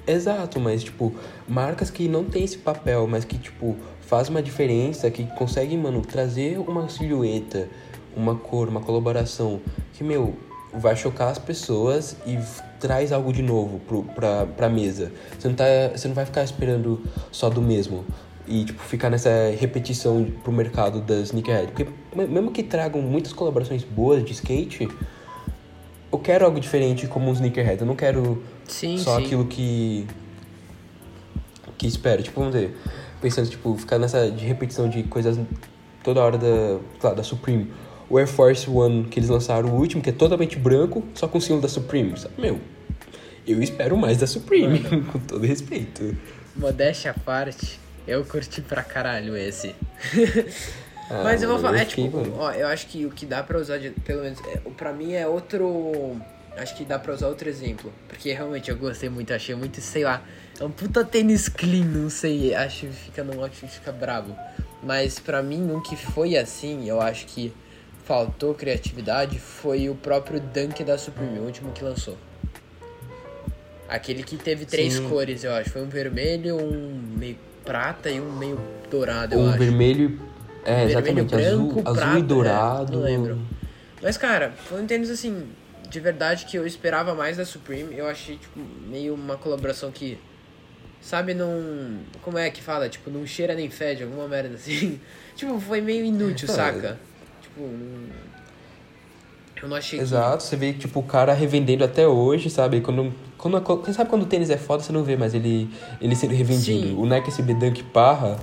Exato, 0.07 0.59
mas 0.59 0.83
tipo, 0.83 1.15
marcas 1.47 1.89
que 1.89 2.07
não 2.07 2.23
tem 2.23 2.43
esse 2.43 2.59
papel, 2.59 3.07
mas 3.07 3.25
que 3.25 3.37
tipo, 3.39 3.75
faz 4.01 4.29
uma 4.29 4.41
diferença, 4.41 5.09
que 5.09 5.25
conseguem, 5.35 5.77
mano, 5.79 6.01
trazer 6.01 6.59
uma 6.59 6.87
silhueta, 6.87 7.67
uma 8.15 8.35
cor, 8.35 8.67
uma 8.69 8.81
colaboração 8.81 9.59
que, 9.93 10.03
meu, 10.03 10.35
vai 10.71 10.95
chocar 10.95 11.29
as 11.29 11.39
pessoas 11.39 12.15
e 12.27 12.37
traz 12.79 13.11
algo 13.11 13.33
de 13.33 13.41
novo 13.41 13.79
pro, 13.79 14.03
pra, 14.03 14.45
pra 14.45 14.69
mesa. 14.69 15.11
Você 15.39 15.47
não, 15.47 15.55
tá, 15.55 15.65
você 15.95 16.07
não 16.07 16.13
vai 16.13 16.25
ficar 16.25 16.43
esperando 16.43 17.01
só 17.31 17.49
do 17.49 17.61
mesmo. 17.61 18.05
E, 18.47 18.63
tipo, 18.65 18.79
ficar 18.83 19.09
nessa 19.09 19.29
repetição 19.59 20.23
pro 20.43 20.51
mercado 20.51 21.01
da 21.01 21.15
sneakerhead. 21.15 21.71
Porque 21.71 21.87
me- 22.15 22.27
mesmo 22.27 22.51
que 22.51 22.61
tragam 22.61 23.01
muitas 23.01 23.33
colaborações 23.33 23.83
boas 23.83 24.23
de 24.23 24.33
skate, 24.33 24.87
eu 26.15 26.19
quero 26.19 26.45
algo 26.45 26.59
diferente 26.59 27.07
como 27.07 27.29
um 27.29 27.33
sneakerhead. 27.33 27.81
Eu 27.81 27.87
não 27.87 27.95
quero 27.95 28.41
Sim, 28.67 28.97
só 28.97 29.17
sim. 29.17 29.25
aquilo 29.25 29.45
que 29.45 30.07
que 31.77 31.87
espera, 31.87 32.21
tipo, 32.21 32.39
vamos 32.39 32.55
dizer, 32.55 32.73
pensando, 33.21 33.49
tipo, 33.49 33.75
ficar 33.77 33.99
nessa 33.99 34.31
de 34.31 34.45
repetição 34.45 34.87
de 34.87 35.03
coisas 35.03 35.37
toda 36.01 36.21
hora 36.21 36.37
da, 36.37 36.79
claro, 36.99 37.17
da 37.17 37.23
Supreme. 37.23 37.69
O 38.09 38.17
Air 38.17 38.27
Force 38.27 38.69
One 38.69 39.05
que 39.05 39.19
eles 39.19 39.29
lançaram, 39.29 39.69
o 39.69 39.75
último, 39.75 40.01
que 40.01 40.09
é 40.09 40.13
totalmente 40.13 40.57
branco, 40.57 41.03
só 41.13 41.27
com 41.27 41.37
o 41.37 41.41
símbolo 41.41 41.61
da 41.61 41.67
Supreme, 41.67 42.17
sabe? 42.17 42.35
Meu, 42.37 42.59
eu 43.45 43.61
espero 43.61 43.97
mais 43.97 44.17
da 44.17 44.27
Supreme, 44.27 44.79
com 45.11 45.19
todo 45.19 45.45
respeito. 45.45 46.15
Modéstia 46.55 47.11
à 47.11 47.13
parte, 47.13 47.77
eu 48.07 48.23
curti 48.23 48.61
pra 48.61 48.83
caralho 48.83 49.35
esse. 49.35 49.75
Ah, 51.09 51.21
Mas 51.23 51.43
eu 51.43 51.49
vou 51.49 51.59
falar, 51.59 51.79
é 51.79 51.85
tipo, 51.85 52.11
ó, 52.37 52.51
eu 52.51 52.67
acho 52.67 52.87
que 52.87 53.05
o 53.05 53.11
que 53.11 53.25
dá 53.25 53.43
pra 53.43 53.59
usar, 53.59 53.77
de, 53.77 53.91
pelo 53.91 54.23
menos, 54.23 54.39
é, 54.47 54.57
pra 54.75 54.91
mim 54.91 55.13
é 55.13 55.27
outro. 55.27 56.19
Acho 56.57 56.75
que 56.75 56.85
dá 56.85 56.97
pra 56.97 57.13
usar 57.13 57.27
outro 57.27 57.49
exemplo. 57.49 57.91
Porque 58.07 58.31
realmente 58.31 58.71
eu 58.71 58.77
gostei 58.77 59.09
muito, 59.09 59.33
achei 59.33 59.53
muito, 59.55 59.81
sei 59.81 60.03
lá. 60.03 60.23
É 60.59 60.63
um 60.63 60.71
puta 60.71 61.03
tênis 61.03 61.49
clean, 61.49 61.83
não 61.85 62.09
sei. 62.09 62.55
Acho 62.55 62.87
que 62.87 62.93
fica 62.93 63.23
num 63.23 63.41
outfit 63.41 63.69
fica 63.69 63.91
brabo. 63.91 64.35
Mas 64.81 65.19
pra 65.19 65.43
mim, 65.43 65.69
um 65.71 65.81
que 65.81 65.95
foi 65.95 66.37
assim, 66.37 66.87
eu 66.87 67.01
acho 67.01 67.25
que 67.27 67.53
faltou 68.05 68.53
criatividade 68.53 69.37
foi 69.39 69.89
o 69.89 69.95
próprio 69.95 70.39
Dunk 70.39 70.83
da 70.83 70.97
Supreme, 70.97 71.39
o 71.39 71.43
último 71.43 71.71
que 71.71 71.83
lançou. 71.83 72.17
Aquele 73.87 74.23
que 74.23 74.37
teve 74.37 74.65
três 74.65 74.95
Sim. 74.95 75.09
cores, 75.09 75.43
eu 75.43 75.53
acho. 75.53 75.69
Foi 75.69 75.81
um 75.83 75.89
vermelho, 75.89 76.55
um 76.57 76.99
meio 77.17 77.37
prata 77.63 78.09
e 78.09 78.19
um 78.19 78.31
meio 78.31 78.59
dourado, 78.89 79.35
eu 79.35 79.41
Um 79.41 79.49
acho. 79.49 79.57
vermelho, 79.59 80.19
é, 80.65 80.87
Vermelho, 80.87 80.89
exatamente, 80.89 81.29
branco, 81.29 81.81
azul, 81.85 81.93
prata, 81.93 82.01
azul 82.01 82.15
e 82.15 82.19
é, 82.19 82.23
dourado. 82.23 82.93
não 82.93 83.01
lembro. 83.03 83.39
Mas, 84.01 84.17
cara, 84.17 84.53
foi 84.65 84.81
um 84.81 84.85
tênis, 84.85 85.09
assim, 85.09 85.47
de 85.89 85.99
verdade 85.99 86.45
que 86.45 86.57
eu 86.57 86.65
esperava 86.65 87.15
mais 87.15 87.37
da 87.37 87.45
Supreme. 87.45 87.97
Eu 87.97 88.07
achei, 88.07 88.37
tipo, 88.37 88.59
meio 88.89 89.13
uma 89.13 89.37
colaboração 89.37 89.91
que, 89.91 90.17
sabe, 90.99 91.33
não... 91.33 91.99
Como 92.21 92.37
é 92.37 92.49
que 92.49 92.61
fala? 92.61 92.89
Tipo, 92.89 93.09
não 93.09 93.25
cheira 93.25 93.55
nem 93.55 93.69
fede, 93.69 94.03
alguma 94.03 94.27
merda 94.27 94.55
assim. 94.55 94.99
tipo, 95.35 95.59
foi 95.59 95.81
meio 95.81 96.03
inútil, 96.03 96.47
Não, 96.47 96.55
saca? 96.55 96.99
Tipo, 97.41 97.61
não... 97.61 98.25
Eu 99.61 99.69
não 99.69 99.77
achei 99.77 99.99
Exato, 99.99 100.43
você 100.43 100.55
vê, 100.55 100.73
tipo, 100.73 100.99
o 100.99 101.03
cara 101.03 101.33
revendendo 101.33 101.83
até 101.83 102.07
hoje, 102.07 102.49
sabe? 102.49 102.81
Quando, 102.81 103.13
quando, 103.37 103.59
você 103.61 103.93
sabe 103.93 104.09
quando 104.09 104.23
o 104.23 104.25
tênis 104.25 104.49
é 104.49 104.57
foda, 104.57 104.83
você 104.83 104.91
não 104.91 105.03
vê 105.03 105.15
mais 105.15 105.33
ele, 105.33 105.69
ele 106.01 106.15
sendo 106.15 106.33
revendido. 106.33 106.87
Sim. 106.87 106.95
O 106.95 107.05
Nike 107.05 107.29
SB 107.29 107.53
Dunk 107.53 107.81
Parra, 107.83 108.37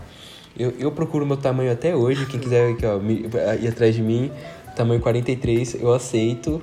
eu, 0.57 0.71
eu 0.79 0.93
procuro 0.93 1.25
meu 1.27 1.37
tamanho 1.37 1.73
até 1.73 1.95
hoje. 1.97 2.27
Quem 2.27 2.39
quiser 2.41 2.73
aqui, 2.73 2.85
ó, 2.87 2.99
me- 2.99 3.25
ir 3.61 3.69
atrás 3.69 3.95
de 3.95 4.03
mim, 4.03 4.31
tamanho 4.77 5.01
43, 5.01 5.75
eu 5.81 5.93
aceito. 5.93 6.63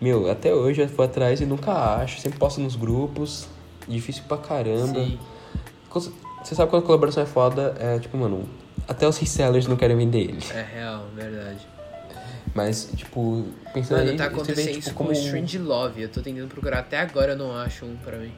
Meu, 0.00 0.30
até 0.30 0.52
hoje 0.54 0.82
eu 0.82 0.88
vou 0.88 1.04
atrás 1.04 1.40
e 1.40 1.46
nunca 1.46 1.72
acho. 1.96 2.20
Sempre 2.20 2.38
posto 2.38 2.60
nos 2.60 2.76
grupos. 2.76 3.46
Difícil 3.88 4.22
pra 4.28 4.36
caramba. 4.38 4.94
Sim, 5.04 5.18
Você 5.90 6.54
sabe 6.54 6.70
quando 6.70 6.82
a 6.82 6.86
colaboração 6.86 7.22
é 7.22 7.26
foda, 7.26 7.74
é 7.78 7.98
tipo, 7.98 8.16
mano, 8.16 8.48
até 8.88 9.06
os 9.08 9.16
resellers 9.18 9.66
não 9.66 9.76
querem 9.76 9.96
vender 9.96 10.20
ele. 10.20 10.38
é 10.54 10.62
real, 10.62 11.04
verdade. 11.14 11.66
Mas, 12.54 12.88
tipo, 12.94 13.44
pensando 13.72 13.98
Mano, 13.98 14.10
aí, 14.12 14.16
tá 14.16 14.26
acontecendo 14.26 14.56
vê, 14.56 14.72
tipo, 14.72 14.78
isso 14.78 14.94
como... 14.94 15.08
com 15.10 15.14
o 15.14 15.18
Strange 15.18 15.58
Love. 15.58 16.02
Eu 16.02 16.08
tô 16.08 16.20
tentando 16.20 16.46
procurar 16.48 16.80
até 16.80 16.98
agora, 17.00 17.32
eu 17.32 17.36
não 17.36 17.56
acho 17.56 17.84
um 17.84 17.96
pra 17.96 18.16
mim. 18.16 18.32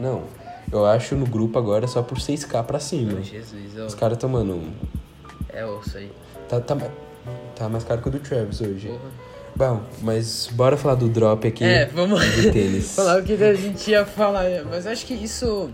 Não, 0.00 0.24
eu 0.72 0.84
acho 0.86 1.14
no 1.14 1.26
grupo 1.26 1.58
agora 1.58 1.86
só 1.86 2.02
por 2.02 2.18
6k 2.18 2.64
pra 2.64 2.78
cima. 2.80 3.12
Meu 3.12 3.22
Jesus, 3.22 3.76
Os 3.86 3.94
ó, 3.94 3.96
caras 3.96 4.18
tão, 4.18 4.28
mano, 4.28 4.72
é 5.48 5.64
osso 5.64 5.98
aí. 5.98 6.10
tá, 6.48 6.60
tá, 6.60 6.76
tá 7.54 7.68
mais 7.68 7.84
caro 7.84 8.02
que 8.02 8.08
o 8.08 8.10
do 8.10 8.18
Travis 8.20 8.60
hoje. 8.60 8.88
Porra. 8.88 9.26
Bom, 9.56 9.82
mas 10.02 10.50
bora 10.52 10.76
falar 10.76 10.96
do 10.96 11.08
drop 11.08 11.48
aqui 11.48 11.64
É, 11.64 11.86
vamos 11.86 12.20
de 12.34 12.50
tênis. 12.52 12.94
falar 12.94 13.20
o 13.20 13.24
que 13.24 13.32
a 13.32 13.54
gente 13.54 13.90
ia 13.90 14.04
falar. 14.04 14.44
Mas 14.68 14.86
acho 14.86 15.06
que 15.06 15.14
isso 15.14 15.70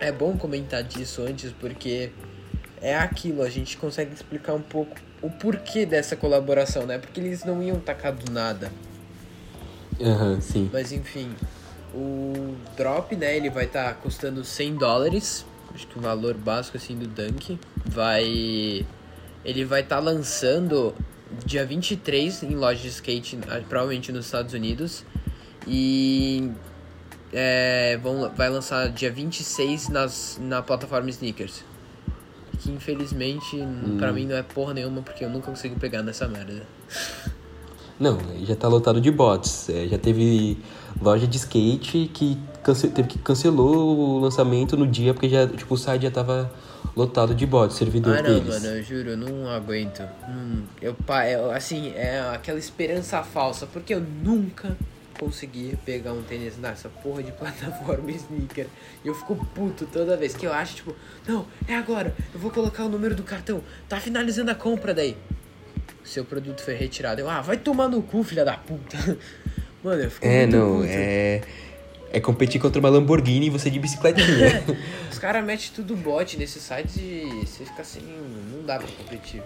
é 0.00 0.10
bom 0.10 0.34
comentar 0.38 0.82
disso 0.82 1.20
antes, 1.22 1.52
porque 1.52 2.10
é 2.80 2.96
aquilo, 2.96 3.42
a 3.42 3.50
gente 3.50 3.76
consegue 3.76 4.14
explicar 4.14 4.54
um 4.54 4.62
pouco 4.62 4.94
o 5.20 5.28
porquê 5.30 5.84
dessa 5.84 6.16
colaboração, 6.16 6.86
né? 6.86 6.96
Porque 6.98 7.20
eles 7.20 7.44
não 7.44 7.62
iam 7.62 7.78
tacar 7.78 8.14
do 8.14 8.32
nada. 8.32 8.72
Aham, 10.00 10.40
sim. 10.40 10.70
Mas 10.72 10.90
enfim, 10.92 11.30
o 11.94 12.54
drop, 12.76 13.14
né, 13.16 13.36
ele 13.36 13.50
vai 13.50 13.64
estar 13.64 13.94
custando 13.94 14.44
100 14.44 14.76
dólares. 14.76 15.46
Acho 15.74 15.86
que 15.86 15.98
o 15.98 16.02
valor 16.02 16.34
básico 16.34 16.76
assim 16.76 16.96
do 16.96 17.06
Dunk 17.06 17.58
vai 17.84 18.86
ele 19.44 19.64
vai 19.64 19.82
estar 19.82 20.00
lançando 20.00 20.92
dia 21.44 21.64
23 21.64 22.42
em 22.42 22.56
loja 22.56 22.82
de 22.82 22.88
skate, 22.88 23.38
ah, 23.48 23.60
provavelmente 23.68 24.10
nos 24.10 24.24
Estados 24.26 24.52
Unidos. 24.54 25.04
E 25.66 26.50
é, 27.32 27.96
vão, 28.02 28.28
vai 28.34 28.48
lançar 28.48 28.88
dia 28.88 29.10
26 29.10 29.88
nas, 29.88 30.38
na 30.40 30.62
plataforma 30.62 31.10
Sneakers. 31.10 31.64
Que 32.58 32.70
infelizmente 32.72 33.58
pra 33.98 34.12
mim 34.12 34.26
não 34.26 34.36
é 34.36 34.42
porra 34.42 34.74
nenhuma 34.74 35.02
porque 35.02 35.24
eu 35.24 35.30
nunca 35.30 35.46
consigo 35.46 35.78
pegar 35.78 36.02
nessa 36.02 36.26
merda. 36.26 36.66
Não, 37.98 38.18
já 38.44 38.54
tá 38.54 38.68
lotado 38.68 39.00
de 39.00 39.10
bots. 39.10 39.68
É, 39.70 39.86
já 39.88 39.98
teve 39.98 40.58
loja 41.00 41.26
de 41.26 41.36
skate 41.36 42.10
que 42.12 42.38
cance- 42.62 42.88
teve 42.88 43.08
que 43.08 43.18
cancelou 43.18 43.96
o 43.98 44.18
lançamento 44.20 44.76
no 44.76 44.86
dia 44.86 45.14
porque 45.14 45.28
já, 45.28 45.46
tipo, 45.46 45.74
o 45.74 45.78
site 45.78 46.02
já 46.02 46.10
tava 46.10 46.50
lotado 46.94 47.34
de 47.34 47.46
bots, 47.46 47.76
servidor 47.76 48.16
Ah 48.18 48.22
não, 48.22 48.34
deles. 48.40 48.48
mano, 48.48 48.66
eu 48.76 48.82
juro, 48.82 49.10
eu 49.10 49.16
não 49.16 49.48
aguento. 49.50 50.02
Hum, 50.28 50.62
eu, 50.80 50.94
eu, 51.30 51.50
assim, 51.50 51.92
é 51.94 52.20
aquela 52.34 52.58
esperança 52.58 53.22
falsa, 53.22 53.66
porque 53.66 53.94
eu 53.94 54.00
nunca 54.00 54.76
consegui 55.18 55.76
pegar 55.84 56.12
um 56.12 56.22
tênis 56.22 56.58
nessa 56.58 56.88
porra 56.90 57.22
de 57.22 57.32
plataforma 57.36 58.10
sneaker. 58.10 58.66
E 59.04 59.08
eu 59.08 59.14
fico 59.14 59.34
puto 59.54 59.86
toda 59.90 60.16
vez 60.16 60.34
que 60.34 60.46
eu 60.46 60.52
acho, 60.52 60.76
tipo, 60.76 60.94
não, 61.26 61.46
é 61.66 61.74
agora, 61.74 62.14
eu 62.34 62.38
vou 62.40 62.50
colocar 62.50 62.84
o 62.84 62.88
número 62.90 63.14
do 63.14 63.22
cartão, 63.22 63.62
tá 63.88 63.98
finalizando 63.98 64.50
a 64.50 64.54
compra 64.54 64.92
daí. 64.92 65.16
Seu 66.06 66.24
produto 66.24 66.62
foi 66.62 66.74
retirado. 66.74 67.20
Eu, 67.20 67.28
ah, 67.28 67.40
vai 67.42 67.56
tomar 67.56 67.88
no 67.88 68.00
cu, 68.00 68.22
filha 68.22 68.44
da 68.44 68.56
puta. 68.56 68.96
Mano, 69.84 70.02
eu 70.02 70.10
fico 70.10 70.24
É, 70.26 70.46
não, 70.46 70.76
puto. 70.76 70.86
é. 70.88 71.42
É 72.12 72.20
competir 72.20 72.60
contra 72.60 72.78
uma 72.80 72.88
Lamborghini 72.88 73.46
e 73.46 73.50
você 73.50 73.68
de 73.68 73.78
bicicletinha. 73.78 74.62
Os 75.12 75.18
caras 75.18 75.44
metem 75.44 75.68
tudo 75.74 75.94
bot 75.96 76.38
nesses 76.38 76.62
sites 76.62 76.96
e 76.96 77.24
você 77.44 77.64
fica 77.64 77.82
assim, 77.82 78.00
não 78.54 78.64
dá 78.64 78.78
pra 78.78 78.86
competir. 78.86 79.42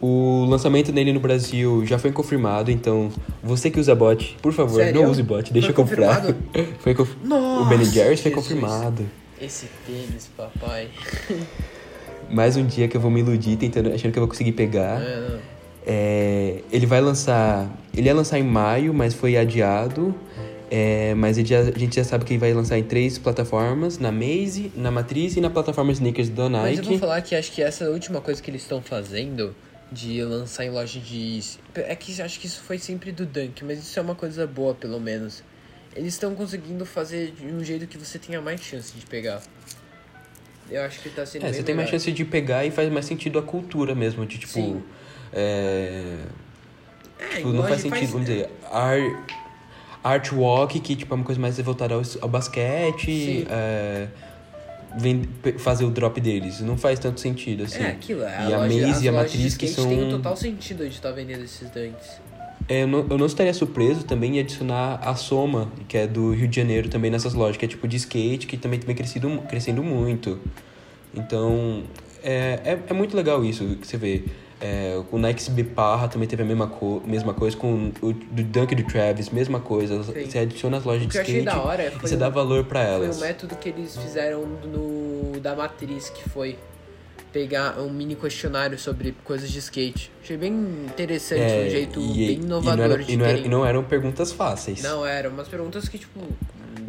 O 0.00 0.44
lançamento 0.48 0.92
dele 0.92 1.12
no 1.12 1.20
Brasil 1.20 1.84
já 1.84 1.98
foi 1.98 2.12
confirmado, 2.12 2.70
então 2.70 3.10
você 3.42 3.70
que 3.70 3.78
usa 3.80 3.94
bot, 3.94 4.36
por 4.40 4.52
favor, 4.52 4.76
Sério? 4.82 5.02
não 5.02 5.10
use 5.10 5.22
bot, 5.22 5.52
deixa 5.52 5.72
Foi 5.72 5.82
eu 5.82 5.88
comprar. 5.88 6.22
foi 6.80 6.94
conf... 6.94 7.10
Nossa, 7.24 7.62
o 7.62 7.64
Ben 7.66 7.84
Jerry's 7.84 8.20
foi 8.20 8.30
Jesus. 8.30 8.34
confirmado. 8.48 9.06
Esse 9.40 9.66
tênis, 9.86 10.28
papai. 10.36 10.88
Mais 12.30 12.56
um 12.56 12.66
dia 12.66 12.86
que 12.88 12.96
eu 12.96 13.00
vou 13.00 13.10
me 13.10 13.20
iludir 13.20 13.56
tentando, 13.56 13.92
achando 13.92 14.12
que 14.12 14.18
eu 14.18 14.22
vou 14.22 14.28
conseguir 14.28 14.52
pegar. 14.52 15.00
É. 15.02 15.38
É, 15.86 16.62
ele 16.70 16.86
vai 16.86 17.00
lançar. 17.00 17.68
Ele 17.94 18.06
ia 18.06 18.14
lançar 18.14 18.38
em 18.38 18.42
maio, 18.44 18.92
mas 18.94 19.14
foi 19.14 19.36
adiado. 19.36 20.14
É, 20.70 21.14
mas 21.14 21.36
já- 21.38 21.58
a 21.60 21.78
gente 21.78 21.96
já 21.96 22.04
sabe 22.04 22.24
que 22.24 22.32
ele 22.34 22.38
vai 22.38 22.52
lançar 22.54 22.78
em 22.78 22.84
três 22.84 23.18
plataformas: 23.18 23.98
na 23.98 24.12
Maze, 24.12 24.70
na 24.76 24.90
Matriz 24.90 25.36
e 25.36 25.40
na 25.40 25.50
plataforma 25.50 25.90
Sneakers 25.90 26.28
da 26.28 26.48
Mas 26.48 26.78
eu 26.78 26.84
vou 26.84 26.92
Nike. 26.92 27.00
falar 27.00 27.20
que 27.22 27.34
acho 27.34 27.50
que 27.50 27.60
essa 27.62 27.90
última 27.90 28.20
coisa 28.20 28.40
que 28.40 28.50
eles 28.50 28.62
estão 28.62 28.80
fazendo 28.80 29.54
de 29.90 30.22
lançar 30.22 30.64
em 30.64 30.70
loja 30.70 31.00
de. 31.00 31.40
É 31.74 31.96
que 31.96 32.22
acho 32.22 32.38
que 32.38 32.46
isso 32.46 32.60
foi 32.62 32.78
sempre 32.78 33.10
do 33.10 33.26
Dunk, 33.26 33.64
mas 33.64 33.80
isso 33.80 33.98
é 33.98 34.02
uma 34.02 34.14
coisa 34.14 34.46
boa, 34.46 34.72
pelo 34.74 35.00
menos. 35.00 35.42
Eles 35.96 36.14
estão 36.14 36.36
conseguindo 36.36 36.86
fazer 36.86 37.32
de 37.32 37.46
um 37.46 37.64
jeito 37.64 37.88
que 37.88 37.98
você 37.98 38.16
tenha 38.16 38.40
mais 38.40 38.60
chance 38.60 38.92
de 38.96 39.04
pegar. 39.06 39.42
Eu 40.70 40.82
acho 40.82 41.00
que 41.00 41.08
tá 41.10 41.26
sendo 41.26 41.46
É, 41.46 41.52
você 41.52 41.62
tem 41.62 41.74
mais 41.74 41.88
melhor. 41.88 42.00
chance 42.00 42.12
de 42.12 42.24
pegar 42.24 42.64
e 42.64 42.70
faz 42.70 42.90
mais 42.92 43.04
sentido 43.06 43.38
a 43.38 43.42
cultura 43.42 43.94
mesmo, 43.94 44.24
de 44.24 44.38
tipo. 44.38 44.52
Sim. 44.52 44.82
É, 45.32 46.16
É, 47.18 47.36
tipo, 47.36 47.48
não 47.52 47.64
faz 47.66 47.80
sentido, 47.82 48.10
vamos 48.12 48.26
dizer, 48.28 48.48
art, 48.70 49.12
art 50.02 50.32
walk, 50.32 50.80
que 50.80 50.96
tipo, 50.96 51.12
é 51.12 51.16
uma 51.16 51.24
coisa 51.24 51.40
mais 51.40 51.58
voltada 51.60 51.94
ao, 51.94 52.02
ao 52.22 52.28
basquete, 52.28 53.04
Sim. 53.06 53.46
é, 53.50 54.08
vem 54.98 55.28
fazer 55.58 55.84
o 55.84 55.90
drop 55.90 56.20
deles. 56.20 56.60
Não 56.60 56.76
faz 56.76 56.98
tanto 56.98 57.20
sentido, 57.20 57.64
assim. 57.64 57.82
É, 57.82 57.88
aquilo, 57.88 58.22
é. 58.24 58.48
E 58.48 58.54
a 58.54 58.58
loja, 58.58 58.86
Maze 58.86 59.04
e 59.04 59.08
a 59.08 59.12
Matriz 59.12 59.56
que 59.56 59.66
skate 59.66 59.88
tem 59.88 59.98
um 59.98 60.10
são- 60.10 60.18
total 60.18 60.36
sentido 60.36 60.84
de 60.88 60.94
estar 60.94 61.12
vendendo 61.12 61.44
esses 61.44 61.68
dunks. 61.70 62.20
É, 62.68 62.82
eu, 62.82 62.86
não, 62.86 63.06
eu 63.10 63.18
não 63.18 63.26
estaria 63.26 63.52
surpreso 63.52 64.04
também 64.04 64.36
em 64.36 64.40
adicionar 64.40 65.00
a 65.02 65.14
Soma, 65.16 65.70
que 65.88 65.96
é 65.98 66.06
do 66.06 66.32
Rio 66.32 66.46
de 66.46 66.56
Janeiro 66.56 66.88
também 66.88 67.10
nessas 67.10 67.34
lojas, 67.34 67.56
que 67.56 67.64
é 67.64 67.68
tipo 67.68 67.88
de 67.88 67.96
skate, 67.96 68.46
que 68.46 68.56
também 68.56 68.78
vem 68.78 68.94
crescido, 68.94 69.28
crescendo 69.48 69.82
muito. 69.82 70.38
Então, 71.14 71.82
é, 72.22 72.60
é, 72.64 72.78
é 72.88 72.92
muito 72.92 73.16
legal 73.16 73.44
isso 73.44 73.76
que 73.80 73.86
você 73.86 73.96
vê. 73.96 74.24
É, 74.62 75.00
o 75.10 75.16
Nike 75.18 75.40
SB 75.40 75.64
Parra 75.64 76.06
também 76.06 76.28
teve 76.28 76.42
a 76.42 76.46
mesma, 76.46 76.66
co 76.66 77.02
mesma 77.06 77.32
coisa, 77.32 77.56
com 77.56 77.90
o 78.02 78.12
do 78.12 78.42
Dunk 78.44 78.74
do 78.74 78.84
Travis, 78.84 79.30
mesma 79.30 79.58
coisa. 79.58 80.02
Sim. 80.04 80.26
Você 80.26 80.38
adiciona 80.38 80.76
as 80.76 80.84
lojas 80.84 81.02
de 81.08 81.08
skate 81.08 81.40
da 81.42 81.58
hora 81.62 81.86
e 81.86 81.90
foi 81.90 82.08
você 82.08 82.14
o- 82.14 82.18
dá 82.18 82.28
valor 82.28 82.64
Foi 82.66 82.78
elas. 82.78 83.16
o 83.16 83.20
método 83.22 83.56
que 83.56 83.70
eles 83.70 83.96
fizeram 83.96 84.42
no 84.46 85.40
da 85.40 85.56
matriz, 85.56 86.10
que 86.10 86.28
foi 86.28 86.58
pegar 87.32 87.78
um 87.78 87.90
mini 87.90 88.14
questionário 88.16 88.78
sobre 88.78 89.14
coisas 89.24 89.50
de 89.50 89.58
skate. 89.58 90.10
Achei 90.22 90.36
bem 90.36 90.52
interessante, 90.86 91.40
É, 91.40 91.66
um 91.66 91.70
jeito 91.70 92.00
e- 92.00 92.26
bem 92.26 92.36
e 92.36 92.38
não 92.38 92.58
inovador 92.60 92.84
era- 92.92 93.04
de 93.04 93.12
e 93.12 93.16
não, 93.16 93.26
era- 93.26 93.38
e 93.38 93.48
não 93.48 93.66
eram 93.66 93.84
perguntas 93.84 94.32
fáceis. 94.32 94.82
Não, 94.82 95.06
eram 95.06 95.30
umas 95.30 95.48
perguntas 95.48 95.88
que, 95.88 95.98
tipo, 95.98 96.20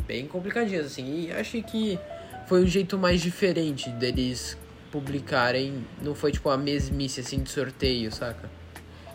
bem 0.07 0.25
complicadinhas, 0.27 0.85
assim. 0.87 1.25
E 1.27 1.31
achei 1.31 1.61
que 1.61 1.99
foi 2.47 2.63
um 2.63 2.67
jeito 2.67 2.97
mais 2.97 3.21
diferente 3.21 3.89
deles 3.91 4.57
publicarem. 4.91 5.85
Não 6.01 6.13
foi, 6.15 6.31
tipo, 6.31 6.49
a 6.49 6.57
mesmice, 6.57 7.19
assim, 7.21 7.39
de 7.39 7.49
sorteio, 7.51 8.11
saca? 8.11 8.49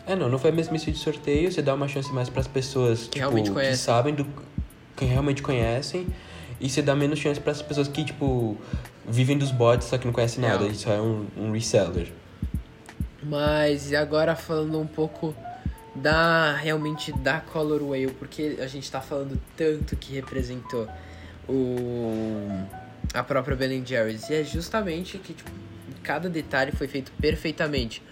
É, 0.05 0.15
não, 0.15 0.29
não 0.29 0.39
foi 0.39 0.51
a 0.51 0.53
mesmice 0.53 0.89
de 0.91 0.97
sorteio, 0.97 1.51
você 1.51 1.61
dá 1.61 1.73
uma 1.73 1.87
chance 1.87 2.11
mais 2.13 2.29
pras 2.29 2.47
pessoas 2.47 3.01
tipo, 3.03 3.17
realmente 3.17 3.51
que 3.51 3.75
sabem 3.75 4.15
do 4.15 4.25
que 4.95 5.03
realmente 5.03 5.41
conhecem 5.43 6.07
e 6.61 6.69
você 6.69 6.81
dá 6.81 6.95
menos 6.95 7.19
chance 7.19 7.39
pras 7.41 7.61
pessoas 7.61 7.89
que, 7.89 8.05
tipo, 8.05 8.57
vivem 9.07 9.37
dos 9.37 9.51
bots, 9.51 9.87
só 9.87 9.97
que 9.97 10.05
não 10.05 10.13
conhecem 10.13 10.41
nada, 10.41 10.65
e 10.65 10.75
só 10.75 10.91
é 10.91 11.01
um, 11.01 11.27
um 11.37 11.51
reseller. 11.51 12.11
Mas 13.23 13.91
e 13.91 13.95
agora 13.95 14.35
falando 14.35 14.79
um 14.79 14.87
pouco 14.87 15.35
da 15.95 16.55
realmente 16.55 17.11
da 17.11 17.39
Color 17.39 17.81
Whale, 17.81 18.11
porque 18.11 18.57
a 18.59 18.67
gente 18.67 18.89
tá 18.91 19.01
falando 19.01 19.39
tanto 19.55 19.95
que 19.95 20.13
representou 20.13 20.87
o 21.47 22.47
a 23.13 23.23
própria 23.23 23.55
Ben 23.55 23.85
Jerry's 23.85 24.29
e 24.29 24.35
é 24.35 24.43
justamente 24.43 25.17
que 25.17 25.33
tipo, 25.33 25.49
cada 26.03 26.29
detalhe 26.29 26.71
foi 26.71 26.87
feito 26.87 27.11
perfeitamente. 27.13 28.03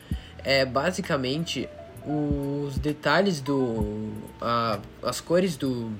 É 0.43 0.65
basicamente 0.65 1.67
os 2.05 2.77
detalhes 2.77 3.41
do 3.41 4.12
a, 4.41 4.79
as 5.03 5.21
cores 5.21 5.55
do 5.58 5.91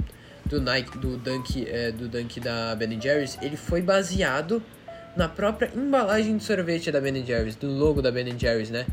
do 0.46 0.62
Nike 0.62 0.98
do 0.98 1.18
Dunk 1.18 1.68
é, 1.68 1.92
do 1.92 2.08
Dunk 2.08 2.40
da 2.40 2.76
Ben 2.76 3.00
Jerry's, 3.00 3.38
ele 3.42 3.58
foi 3.58 3.82
baseado 3.82 4.62
na 5.16 5.30
própria 5.30 5.72
embalagem 5.76 6.38
de 6.38 6.44
sorvete 6.44 6.92
da 6.92 7.00
Ben 7.00 7.26
Jerry's, 7.26 7.56
do 7.56 7.68
logo 7.68 8.02
da 8.02 8.12
Ben 8.12 8.38
Jerry's, 8.38 8.70
né? 8.70 8.86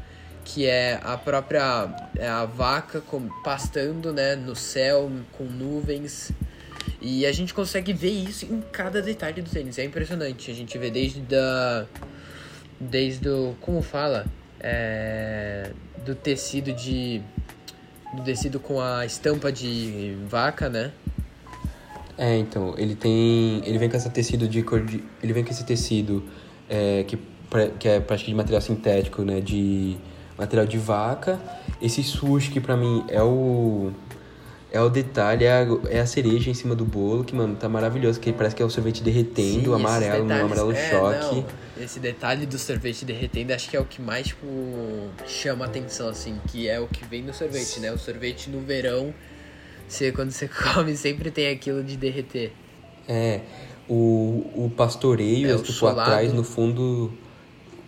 Que 0.44 0.66
é 0.66 1.00
a 1.02 1.16
própria 1.16 1.88
é 2.16 2.28
a 2.28 2.44
vaca 2.44 3.00
com, 3.00 3.28
pastando, 3.42 4.12
né, 4.12 4.34
no 4.34 4.56
céu 4.56 5.10
com 5.32 5.44
nuvens. 5.44 6.32
E 7.00 7.26
a 7.26 7.32
gente 7.32 7.52
consegue 7.52 7.92
ver 7.92 8.10
isso 8.10 8.44
em 8.44 8.60
cada 8.60 9.02
detalhe 9.02 9.42
do 9.42 9.50
tênis. 9.50 9.78
É 9.78 9.84
impressionante. 9.84 10.50
A 10.50 10.54
gente 10.54 10.76
vê 10.78 10.90
desde 10.90 11.20
da 11.20 11.86
desde 12.78 13.28
o 13.28 13.56
como 13.60 13.80
fala, 13.80 14.26
é, 14.58 15.70
do 16.04 16.14
tecido 16.14 16.72
de 16.72 17.22
do 18.14 18.22
tecido 18.22 18.60
com 18.60 18.80
a 18.80 19.06
estampa 19.06 19.50
de 19.50 20.16
vaca, 20.28 20.68
né? 20.68 20.92
É, 22.18 22.36
então, 22.36 22.74
ele 22.76 22.94
tem. 22.94 23.62
Ele 23.64 23.78
vem 23.78 23.88
com 23.88 23.96
esse 23.96 24.10
tecido 24.10 24.46
de 24.46 24.62
cor 24.62 24.84
de. 24.84 25.02
Ele 25.22 25.32
vem 25.32 25.42
com 25.44 25.50
esse 25.50 25.64
tecido 25.64 26.22
é, 26.68 27.04
que, 27.04 27.18
que 27.78 27.88
é 27.88 28.00
praticamente 28.00 28.26
de 28.30 28.34
material 28.34 28.60
sintético, 28.60 29.22
né? 29.22 29.40
De 29.40 29.96
material 30.38 30.66
de 30.66 30.78
vaca. 30.78 31.40
Esse 31.80 32.02
sushi 32.02 32.50
que 32.50 32.60
pra 32.60 32.76
mim 32.76 33.04
é 33.08 33.22
o. 33.22 33.92
É 34.70 34.80
o 34.80 34.88
detalhe, 34.88 35.44
é 35.44 35.52
a, 35.52 35.66
é 35.90 36.00
a 36.00 36.06
cereja 36.06 36.48
em 36.48 36.54
cima 36.54 36.74
do 36.74 36.86
bolo, 36.86 37.24
que, 37.24 37.34
mano, 37.34 37.54
tá 37.56 37.68
maravilhoso, 37.68 38.18
que 38.18 38.32
parece 38.32 38.56
que 38.56 38.62
é 38.62 38.64
o 38.64 38.70
sorvete 38.70 39.02
derretendo, 39.02 39.68
Sim, 39.68 39.74
amarelo, 39.74 40.22
detalhes- 40.22 40.44
amarelo 40.44 40.72
é, 40.72 40.90
choque. 40.90 41.34
não, 41.36 41.44
esse 41.84 42.00
detalhe 42.00 42.46
do 42.46 42.56
sorvete 42.58 43.04
derretendo 43.04 43.52
acho 43.52 43.68
que 43.68 43.76
é 43.76 43.80
o 43.80 43.84
que 43.84 44.00
mais, 44.00 44.28
tipo, 44.28 44.46
chama 45.26 45.66
atenção, 45.66 46.08
assim, 46.08 46.38
que 46.48 46.70
é 46.70 46.80
o 46.80 46.86
que 46.86 47.04
vem 47.04 47.20
no 47.22 47.34
sorvete, 47.34 47.80
né? 47.80 47.92
O 47.92 47.98
sorvete 47.98 48.48
no 48.48 48.60
verão, 48.60 49.12
você, 49.88 50.12
quando 50.12 50.30
você 50.30 50.48
come, 50.74 50.96
sempre 50.96 51.30
tem 51.30 51.48
aquilo 51.48 51.82
de 51.82 51.96
derreter. 51.96 52.52
É, 53.08 53.40
o, 53.88 54.50
o 54.54 54.72
pastoreio, 54.76 55.50
É, 55.50 55.54
o 55.54 55.58
tipo, 55.58 55.72
solado. 55.72 56.00
atrás, 56.00 56.32
no 56.32 56.44
fundo, 56.44 57.12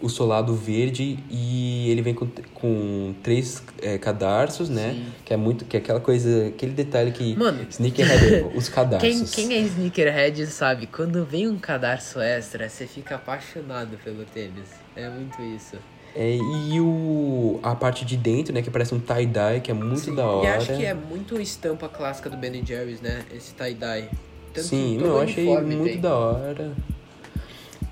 o 0.01 0.09
solado 0.09 0.55
verde 0.55 1.19
e 1.31 1.89
ele 1.89 2.03
vem 2.03 2.13
com, 2.15 2.27
com 2.53 3.15
três 3.23 3.63
é, 3.81 3.97
cadarços, 3.97 4.69
né? 4.69 4.93
Sim. 4.93 5.07
Que 5.25 5.33
é 5.33 5.37
muito, 5.37 5.65
que 5.65 5.77
é 5.77 5.81
aquela 5.81 6.01
coisa, 6.01 6.49
aquele 6.49 6.73
detalhe 6.73 7.11
que 7.13 7.35
Mano, 7.37 7.67
Sneakerhead 7.71 8.45
os 8.55 8.67
Quem, 8.69 8.75
cadarços. 8.75 9.35
quem 9.35 9.55
é 9.55 9.61
sneakerhead 9.61 10.47
sabe, 10.47 10.87
quando 10.89 11.25
vem 11.25 11.49
um 11.49 11.59
cadarço 11.59 12.21
extra, 12.21 12.69
você 12.69 12.87
fica 12.87 13.15
apaixonado 13.15 13.97
pelo 14.05 14.25
tênis. 14.25 14.69
É 14.97 15.09
muito 15.09 15.41
isso. 15.43 15.77
É, 16.17 16.37
e 16.37 16.81
o, 16.81 17.59
a 17.61 17.75
parte 17.75 18.05
de 18.05 18.17
dentro, 18.17 18.55
né, 18.55 18.63
que 18.63 18.71
parece 18.71 18.95
um 18.95 19.01
tie-dye, 19.01 19.61
que 19.61 19.71
é 19.71 19.75
muito 19.75 20.01
Sim, 20.01 20.15
da 20.15 20.25
hora. 20.25 20.47
E 20.47 20.49
acho 20.49 20.77
que 20.77 20.85
é 20.85 20.95
muito 20.95 21.41
estampa 21.41 21.89
clássica 21.89 22.31
do 22.31 22.37
Ben 22.37 22.65
Jerry's, 22.65 23.01
né? 23.01 23.25
Esse 23.35 23.53
tie-dye. 23.55 24.09
Sim, 24.55 24.99
não, 24.99 25.07
eu 25.07 25.21
achei 25.21 25.59
muito 25.61 25.85
tem. 25.85 26.01
da 26.01 26.15
hora. 26.15 26.73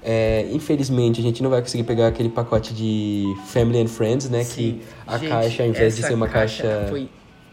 É, 0.01 0.49
infelizmente, 0.53 1.21
a 1.21 1.23
gente 1.23 1.43
não 1.43 1.51
vai 1.51 1.61
conseguir 1.61 1.83
pegar 1.83 2.09
aquele 2.09 2.29
pacote 2.29 2.73
de 2.73 3.25
Family 3.47 3.81
and 3.83 3.89
Friends, 3.89 4.31
né? 4.31 4.45
Sim. 4.45 4.55
que 4.55 4.83
a 5.05 5.19
Gente, 5.19 5.29
caixa, 5.29 5.63
ao 5.65 5.69
invés 5.69 5.97
de 5.97 6.03
ser 6.03 6.15
uma 6.15 6.29
caixa... 6.29 6.87
Foi, 6.89 7.09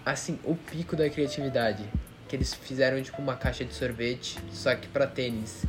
assim, 0.05 0.37
o 0.43 0.55
pico 0.55 0.95
da 0.95 1.09
criatividade. 1.09 1.83
Que 2.27 2.35
eles 2.35 2.53
fizeram, 2.53 3.01
tipo, 3.01 3.19
uma 3.19 3.35
caixa 3.35 3.65
de 3.65 3.73
sorvete, 3.73 4.37
só 4.51 4.75
que 4.75 4.87
pra 4.87 5.07
tênis. 5.07 5.65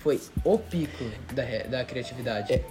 Foi 0.00 0.18
o 0.44 0.58
pico 0.58 1.04
da, 1.34 1.44
da 1.68 1.84
criatividade. 1.84 2.54
É 2.54 2.64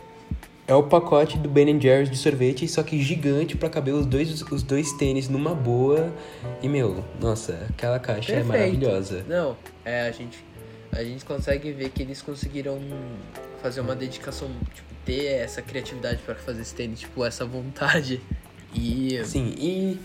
o 0.67 0.83
pacote 0.83 1.37
do 1.37 1.49
Ben 1.49 1.79
Jerry's 1.79 2.09
de 2.09 2.17
sorvete, 2.17 2.67
só 2.67 2.83
que 2.83 3.01
gigante 3.01 3.57
pra 3.57 3.69
caber 3.69 3.93
os 3.93 4.05
dois, 4.05 4.41
os 4.41 4.63
dois 4.63 4.93
tênis 4.93 5.27
numa 5.27 5.53
boa. 5.53 6.13
E, 6.61 6.69
meu, 6.69 7.03
nossa, 7.19 7.65
aquela 7.69 7.99
caixa 7.99 8.31
é 8.31 8.35
Perfeito. 8.35 8.47
maravilhosa. 8.47 9.25
Não, 9.27 9.57
é, 9.83 10.07
a 10.07 10.11
gente, 10.11 10.37
a 10.91 11.03
gente 11.03 11.25
consegue 11.25 11.71
ver 11.71 11.89
que 11.89 12.01
eles 12.03 12.21
conseguiram 12.21 12.79
fazer 13.61 13.81
uma 13.81 13.95
dedicação, 13.95 14.49
tipo, 14.73 14.91
ter 15.05 15.25
essa 15.25 15.61
criatividade 15.61 16.21
pra 16.25 16.35
fazer 16.35 16.61
esse 16.61 16.73
tênis, 16.75 16.99
tipo, 17.01 17.25
essa 17.25 17.45
vontade. 17.45 18.21
E 18.73 19.19
Sim, 19.25 19.53
e 19.57 19.99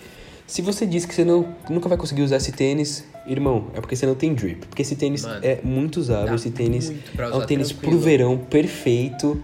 se 0.47 0.63
você 0.63 0.87
diz 0.87 1.05
que 1.05 1.15
você 1.15 1.25
não, 1.25 1.55
nunca 1.69 1.89
vai 1.89 1.99
conseguir 1.99 2.23
usar 2.23 2.37
esse 2.37 2.53
tênis, 2.53 3.05
irmão, 3.27 3.71
é 3.75 3.81
porque 3.81 3.95
você 3.97 4.07
não 4.07 4.15
tem 4.15 4.35
drip. 4.35 4.67
Porque 4.67 4.83
esse 4.83 4.97
tênis 4.97 5.25
Mano, 5.25 5.45
é 5.45 5.61
muito 5.63 5.99
usável, 5.99 6.35
esse 6.35 6.51
tênis 6.51 6.91
é 6.91 7.37
um 7.37 7.47
tênis 7.47 7.69
tranquilo. 7.69 7.93
pro 7.93 7.99
verão 8.01 8.39
perfeito. 8.39 9.43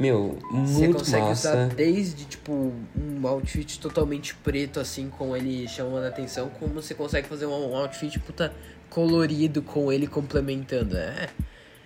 Meu, 0.00 0.38
Você 0.50 0.78
muito 0.86 0.98
consegue 0.98 1.26
massa. 1.26 1.50
usar 1.50 1.66
desde, 1.74 2.24
tipo, 2.24 2.72
um 2.96 3.26
outfit 3.26 3.78
totalmente 3.78 4.34
preto, 4.34 4.80
assim, 4.80 5.10
com 5.10 5.36
ele 5.36 5.68
chamando 5.68 6.04
a 6.04 6.08
atenção, 6.08 6.48
como 6.58 6.72
você 6.72 6.94
consegue 6.94 7.28
fazer 7.28 7.44
um, 7.44 7.70
um 7.72 7.76
outfit, 7.76 8.18
puta, 8.20 8.50
colorido 8.88 9.60
com 9.60 9.92
ele 9.92 10.06
complementando. 10.06 10.96
É. 10.96 11.28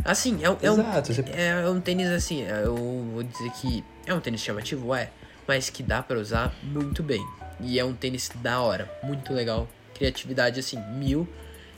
Assim, 0.04 0.38
é, 0.44 0.48
um- 0.50 0.56
é 0.62 0.70
um. 0.70 0.74
Exato, 0.74 1.12
você- 1.12 1.24
É, 1.34 1.62
é 1.64 1.68
um 1.68 1.80
tênis 1.80 2.08
assim, 2.08 2.42
é, 2.44 2.62
eu 2.64 2.76
vou 2.76 3.22
dizer 3.24 3.50
que 3.60 3.82
é 4.06 4.14
um 4.14 4.20
tênis 4.20 4.40
chamativo, 4.40 4.94
é. 4.94 5.10
mas 5.48 5.68
que 5.68 5.82
dá 5.82 6.02
para 6.02 6.18
usar 6.18 6.54
muito 6.62 7.02
bem. 7.02 7.22
E 7.60 7.78
é 7.78 7.84
um 7.84 7.92
tênis 7.94 8.30
da 8.36 8.60
hora, 8.60 8.90
muito 9.02 9.32
legal. 9.32 9.68
Criatividade 9.94 10.58
assim, 10.60 10.78
mil. 10.96 11.28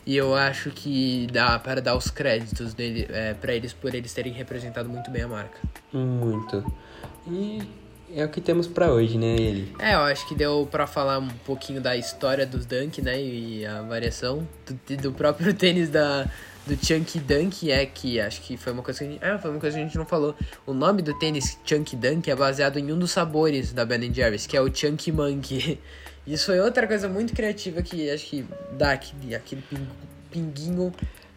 E 0.07 0.17
eu 0.17 0.37
acho 0.37 0.71
que 0.71 1.27
dá 1.33 1.59
para 1.59 1.83
dar 1.83 1.97
os 1.97 2.09
créditos 2.09 2.73
dele, 2.73 3.09
é, 3.11 3.35
para 3.35 3.53
eles 3.53 3.73
por 3.73 3.93
eles 3.93 4.15
terem 4.15 4.33
representado 4.33 4.89
muito 4.89 5.11
bem 5.11 5.23
a 5.23 5.29
marca. 5.29 5.59
Muito. 5.93 6.65
E 7.29 7.61
é 8.15 8.25
o 8.25 8.29
que 8.29 8.41
temos 8.41 8.69
para 8.69 8.93
hoje, 8.93 9.19
né, 9.19 9.35
ele? 9.35 9.75
É, 9.81 9.95
eu 9.95 10.01
acho 10.01 10.29
que 10.29 10.35
deu 10.37 10.69
para 10.71 10.87
falar 10.87 11.19
um 11.19 11.29
pouquinho 11.45 11.81
da 11.81 11.97
história 11.97 12.47
dos 12.47 12.65
Dunk, 12.65 13.03
né, 13.03 13.21
e 13.21 13.67
a 13.67 13.83
variação 13.83 14.47
do, 14.65 14.97
do 14.97 15.13
próprio 15.13 15.53
tênis 15.55 15.91
da 15.91 16.31
do 16.67 16.77
Chunky 16.85 17.21
Dunk 17.21 17.71
é 17.71 17.87
que 17.87 18.21
acho 18.21 18.43
que 18.43 18.57
foi 18.57 18.73
uma 18.73 18.83
coisa 18.83 18.99
que 18.99 19.05
a 19.05 19.09
gente, 19.09 19.25
ah, 19.25 19.39
foi 19.39 19.51
uma 19.53 19.61
coisa 19.61 19.77
que 19.77 19.83
a 19.83 19.87
gente 19.87 19.97
não 19.97 20.05
falou. 20.05 20.35
O 20.67 20.75
nome 20.75 21.01
do 21.01 21.17
tênis 21.17 21.57
Chunky 21.65 21.95
Dunk 21.95 22.29
é 22.29 22.35
baseado 22.35 22.79
em 22.79 22.93
um 22.93 22.99
dos 22.99 23.13
sabores 23.13 23.73
da 23.73 23.85
Ben 23.85 24.13
Jerry's, 24.13 24.47
que 24.47 24.57
é 24.57 24.61
o 24.61 24.73
Chunky 24.75 25.13
Monkey. 25.13 25.79
Isso 26.27 26.47
foi 26.47 26.61
outra 26.61 26.87
coisa 26.87 27.09
muito 27.09 27.33
criativa 27.33 27.83
que 27.83 28.11
acho 28.11 28.27
que 28.27 28.45
dá 28.73 28.93
aquele, 28.93 29.35
aquele 29.35 29.63
pinguinho 30.31 30.93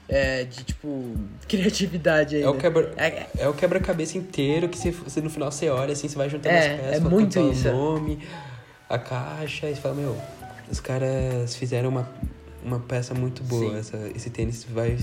é, 0.07 0.43
de 0.43 0.63
tipo 0.63 1.15
criatividade 1.47 2.37
aí. 2.37 2.41
É 2.41 2.49
o 2.49 2.57
quebra 2.57 2.93
é, 2.97 3.27
é 3.37 3.47
o 3.47 3.53
quebra-cabeça 3.53 4.17
inteiro 4.17 4.67
que 4.67 4.77
você, 4.77 4.91
você, 4.91 5.21
no 5.21 5.29
final 5.29 5.51
você 5.51 5.69
olha 5.69 5.93
assim, 5.93 6.07
você 6.07 6.17
vai 6.17 6.29
juntando 6.29 6.55
é, 6.55 6.59
as 6.59 6.81
peças, 6.81 6.95
é 6.95 6.99
muito 7.09 7.51
isso. 7.51 7.69
o 7.69 7.71
nome, 7.71 8.19
a 8.89 8.97
caixa, 8.97 9.69
e 9.69 9.75
você 9.75 9.81
fala, 9.81 9.95
meu, 9.95 10.17
os 10.71 10.79
caras 10.79 11.55
fizeram 11.55 11.89
uma, 11.89 12.09
uma 12.63 12.79
peça 12.79 13.13
muito 13.13 13.43
boa. 13.43 13.77
Essa, 13.77 13.97
esse 14.15 14.29
tênis 14.29 14.63
vai 14.63 14.97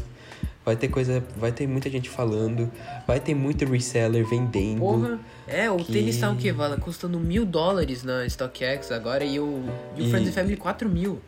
Vai 0.67 0.75
ter 0.75 0.89
coisa, 0.89 1.23
vai 1.37 1.53
ter 1.53 1.65
muita 1.65 1.89
gente 1.89 2.11
falando, 2.11 2.69
vai 3.07 3.21
ter 3.21 3.37
muito 3.37 3.65
reseller 3.65 4.29
vendendo. 4.29 4.81
Porra, 4.81 5.21
é, 5.47 5.71
o 5.71 5.77
que... 5.77 5.93
tênis 5.93 6.19
tá 6.19 6.29
o 6.29 6.37
quê? 6.37 6.51
Vale, 6.51 6.77
custando 6.81 7.21
mil 7.21 7.47
dólares 7.47 8.03
na 8.03 8.29
StockX 8.29 8.91
agora 8.91 9.25
e 9.25 9.39
o, 9.39 9.63
e 9.97 10.03
o 10.03 10.07
e... 10.07 10.11
Friends 10.11 10.29
and 10.29 10.33
Family 10.33 10.57
4 10.57 10.89
mil. 10.89 11.23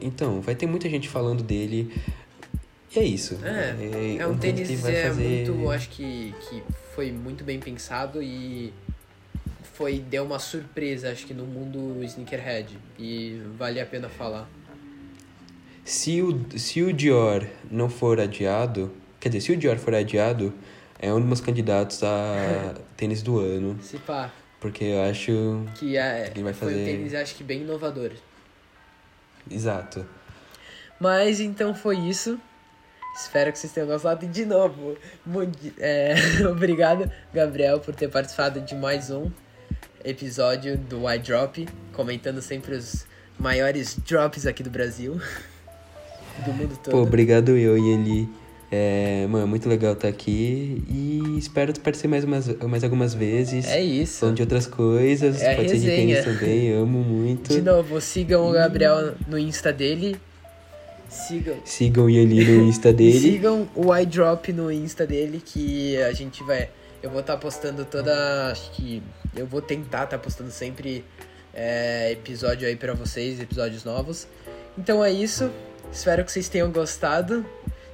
Então, 0.00 0.40
vai 0.40 0.54
ter 0.54 0.66
muita 0.66 0.88
gente 0.88 1.10
falando 1.10 1.42
dele. 1.42 1.92
E 2.96 2.98
é 2.98 3.04
isso. 3.04 3.38
É, 3.44 3.76
é, 3.78 4.16
é 4.16 4.26
um, 4.26 4.36
tênis 4.36 4.66
que 4.66 4.74
é 4.88 5.08
fazer... 5.08 5.46
muito, 5.46 5.70
acho 5.70 5.90
que, 5.90 6.34
que 6.48 6.62
foi 6.94 7.12
muito 7.12 7.44
bem 7.44 7.60
pensado 7.60 8.22
e 8.22 8.72
foi 9.74 9.98
deu 9.98 10.24
uma 10.24 10.38
surpresa, 10.38 11.10
acho 11.10 11.26
que 11.26 11.34
no 11.34 11.44
mundo 11.44 12.02
sneakerhead 12.04 12.78
e 12.98 13.42
vale 13.58 13.78
a 13.78 13.84
pena 13.84 14.08
falar. 14.08 14.48
Se 15.84 16.22
o, 16.22 16.58
se 16.58 16.82
o 16.82 16.92
Dior 16.92 17.46
não 17.70 17.88
for 17.88 18.20
adiado, 18.20 18.92
quer 19.18 19.28
dizer, 19.28 19.40
se 19.40 19.52
o 19.52 19.56
Dior 19.56 19.78
for 19.78 19.94
adiado, 19.94 20.52
é 20.98 21.12
um 21.12 21.18
dos 21.18 21.26
meus 21.26 21.40
candidatos 21.40 22.02
a 22.02 22.74
tênis 22.96 23.22
do 23.22 23.38
ano. 23.38 23.78
Se 23.82 23.98
pá. 23.98 24.30
Porque 24.60 24.84
eu 24.84 25.02
acho 25.02 25.66
que, 25.76 25.96
é, 25.96 26.24
que 26.28 26.38
ele 26.38 26.44
vai 26.44 26.52
fazer... 26.52 26.72
foi 26.72 26.82
um 26.82 26.84
tênis, 26.84 27.14
acho 27.14 27.34
que 27.34 27.42
bem 27.42 27.62
inovador. 27.62 28.12
Exato. 29.50 30.06
Mas 31.00 31.40
então 31.40 31.74
foi 31.74 31.98
isso. 31.98 32.38
Espero 33.16 33.50
que 33.50 33.58
vocês 33.58 33.72
tenham 33.72 33.88
gostado. 33.88 34.24
E 34.24 34.28
de 34.28 34.44
novo, 34.44 34.96
muito, 35.24 35.58
é, 35.78 36.14
obrigado, 36.48 37.10
Gabriel, 37.32 37.80
por 37.80 37.94
ter 37.94 38.08
participado 38.08 38.60
de 38.60 38.74
mais 38.74 39.10
um 39.10 39.30
episódio 40.04 40.76
do 40.76 41.10
iDrop, 41.10 41.66
comentando 41.92 42.40
sempre 42.40 42.74
os 42.74 43.06
maiores 43.38 43.96
drops 43.96 44.46
aqui 44.46 44.62
do 44.62 44.70
Brasil. 44.70 45.20
do 46.44 46.52
mundo 46.52 46.78
todo. 46.82 46.92
Pô, 46.92 47.02
obrigado 47.02 47.56
eu 47.56 47.76
e 47.78 47.90
ele. 47.90 48.28
É, 48.72 49.26
mano, 49.28 49.48
muito 49.48 49.68
legal 49.68 49.94
estar 49.94 50.06
tá 50.06 50.08
aqui 50.08 50.84
e 50.88 51.36
espero 51.36 51.72
aparecer 51.76 52.06
mais, 52.06 52.22
umas, 52.22 52.46
mais 52.68 52.84
algumas 52.84 53.12
vezes. 53.12 53.66
É 53.66 53.82
isso. 53.82 54.20
Falando 54.20 54.36
de 54.36 54.42
outras 54.42 54.66
coisas, 54.66 55.42
é 55.42 55.56
pode 55.56 55.70
ser 55.70 55.78
de 55.78 55.86
tênis 55.86 56.24
também, 56.24 56.72
amo 56.72 57.00
muito. 57.00 57.52
De 57.52 57.60
novo, 57.60 58.00
sigam 58.00 58.48
o 58.48 58.52
Gabriel 58.52 59.14
no 59.26 59.36
Insta 59.36 59.72
dele. 59.72 60.16
Sigam. 61.08 61.56
Sigam 61.64 62.08
ele 62.08 62.44
no 62.44 62.62
Insta 62.68 62.92
dele. 62.94 63.18
sigam 63.18 63.68
o 63.74 63.96
iDrop 63.96 64.52
no 64.52 64.70
Insta 64.70 65.04
dele, 65.04 65.42
que 65.44 66.00
a 66.02 66.12
gente 66.12 66.44
vai. 66.44 66.70
Eu 67.02 67.10
vou 67.10 67.20
estar 67.20 67.34
tá 67.34 67.38
postando 67.40 67.84
toda. 67.84 68.52
Acho 68.52 68.70
que. 68.70 69.02
Eu 69.36 69.46
vou 69.46 69.60
tentar 69.60 70.04
estar 70.04 70.16
tá 70.16 70.18
postando 70.18 70.50
sempre 70.52 71.04
é, 71.52 72.12
episódio 72.12 72.68
aí 72.68 72.76
para 72.76 72.94
vocês, 72.94 73.40
episódios 73.40 73.84
novos. 73.84 74.28
Então 74.78 75.04
é 75.04 75.10
isso. 75.10 75.50
Espero 75.92 76.24
que 76.24 76.32
vocês 76.32 76.48
tenham 76.48 76.70
gostado 76.70 77.44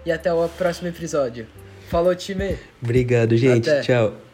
e 0.04 0.12
até 0.12 0.32
o 0.32 0.48
próximo 0.48 0.88
episódio. 0.88 1.46
Falou, 1.88 2.14
time! 2.14 2.59
Obrigado, 2.82 3.37
gente. 3.37 3.68
Até. 3.68 3.80
Tchau. 3.82 4.25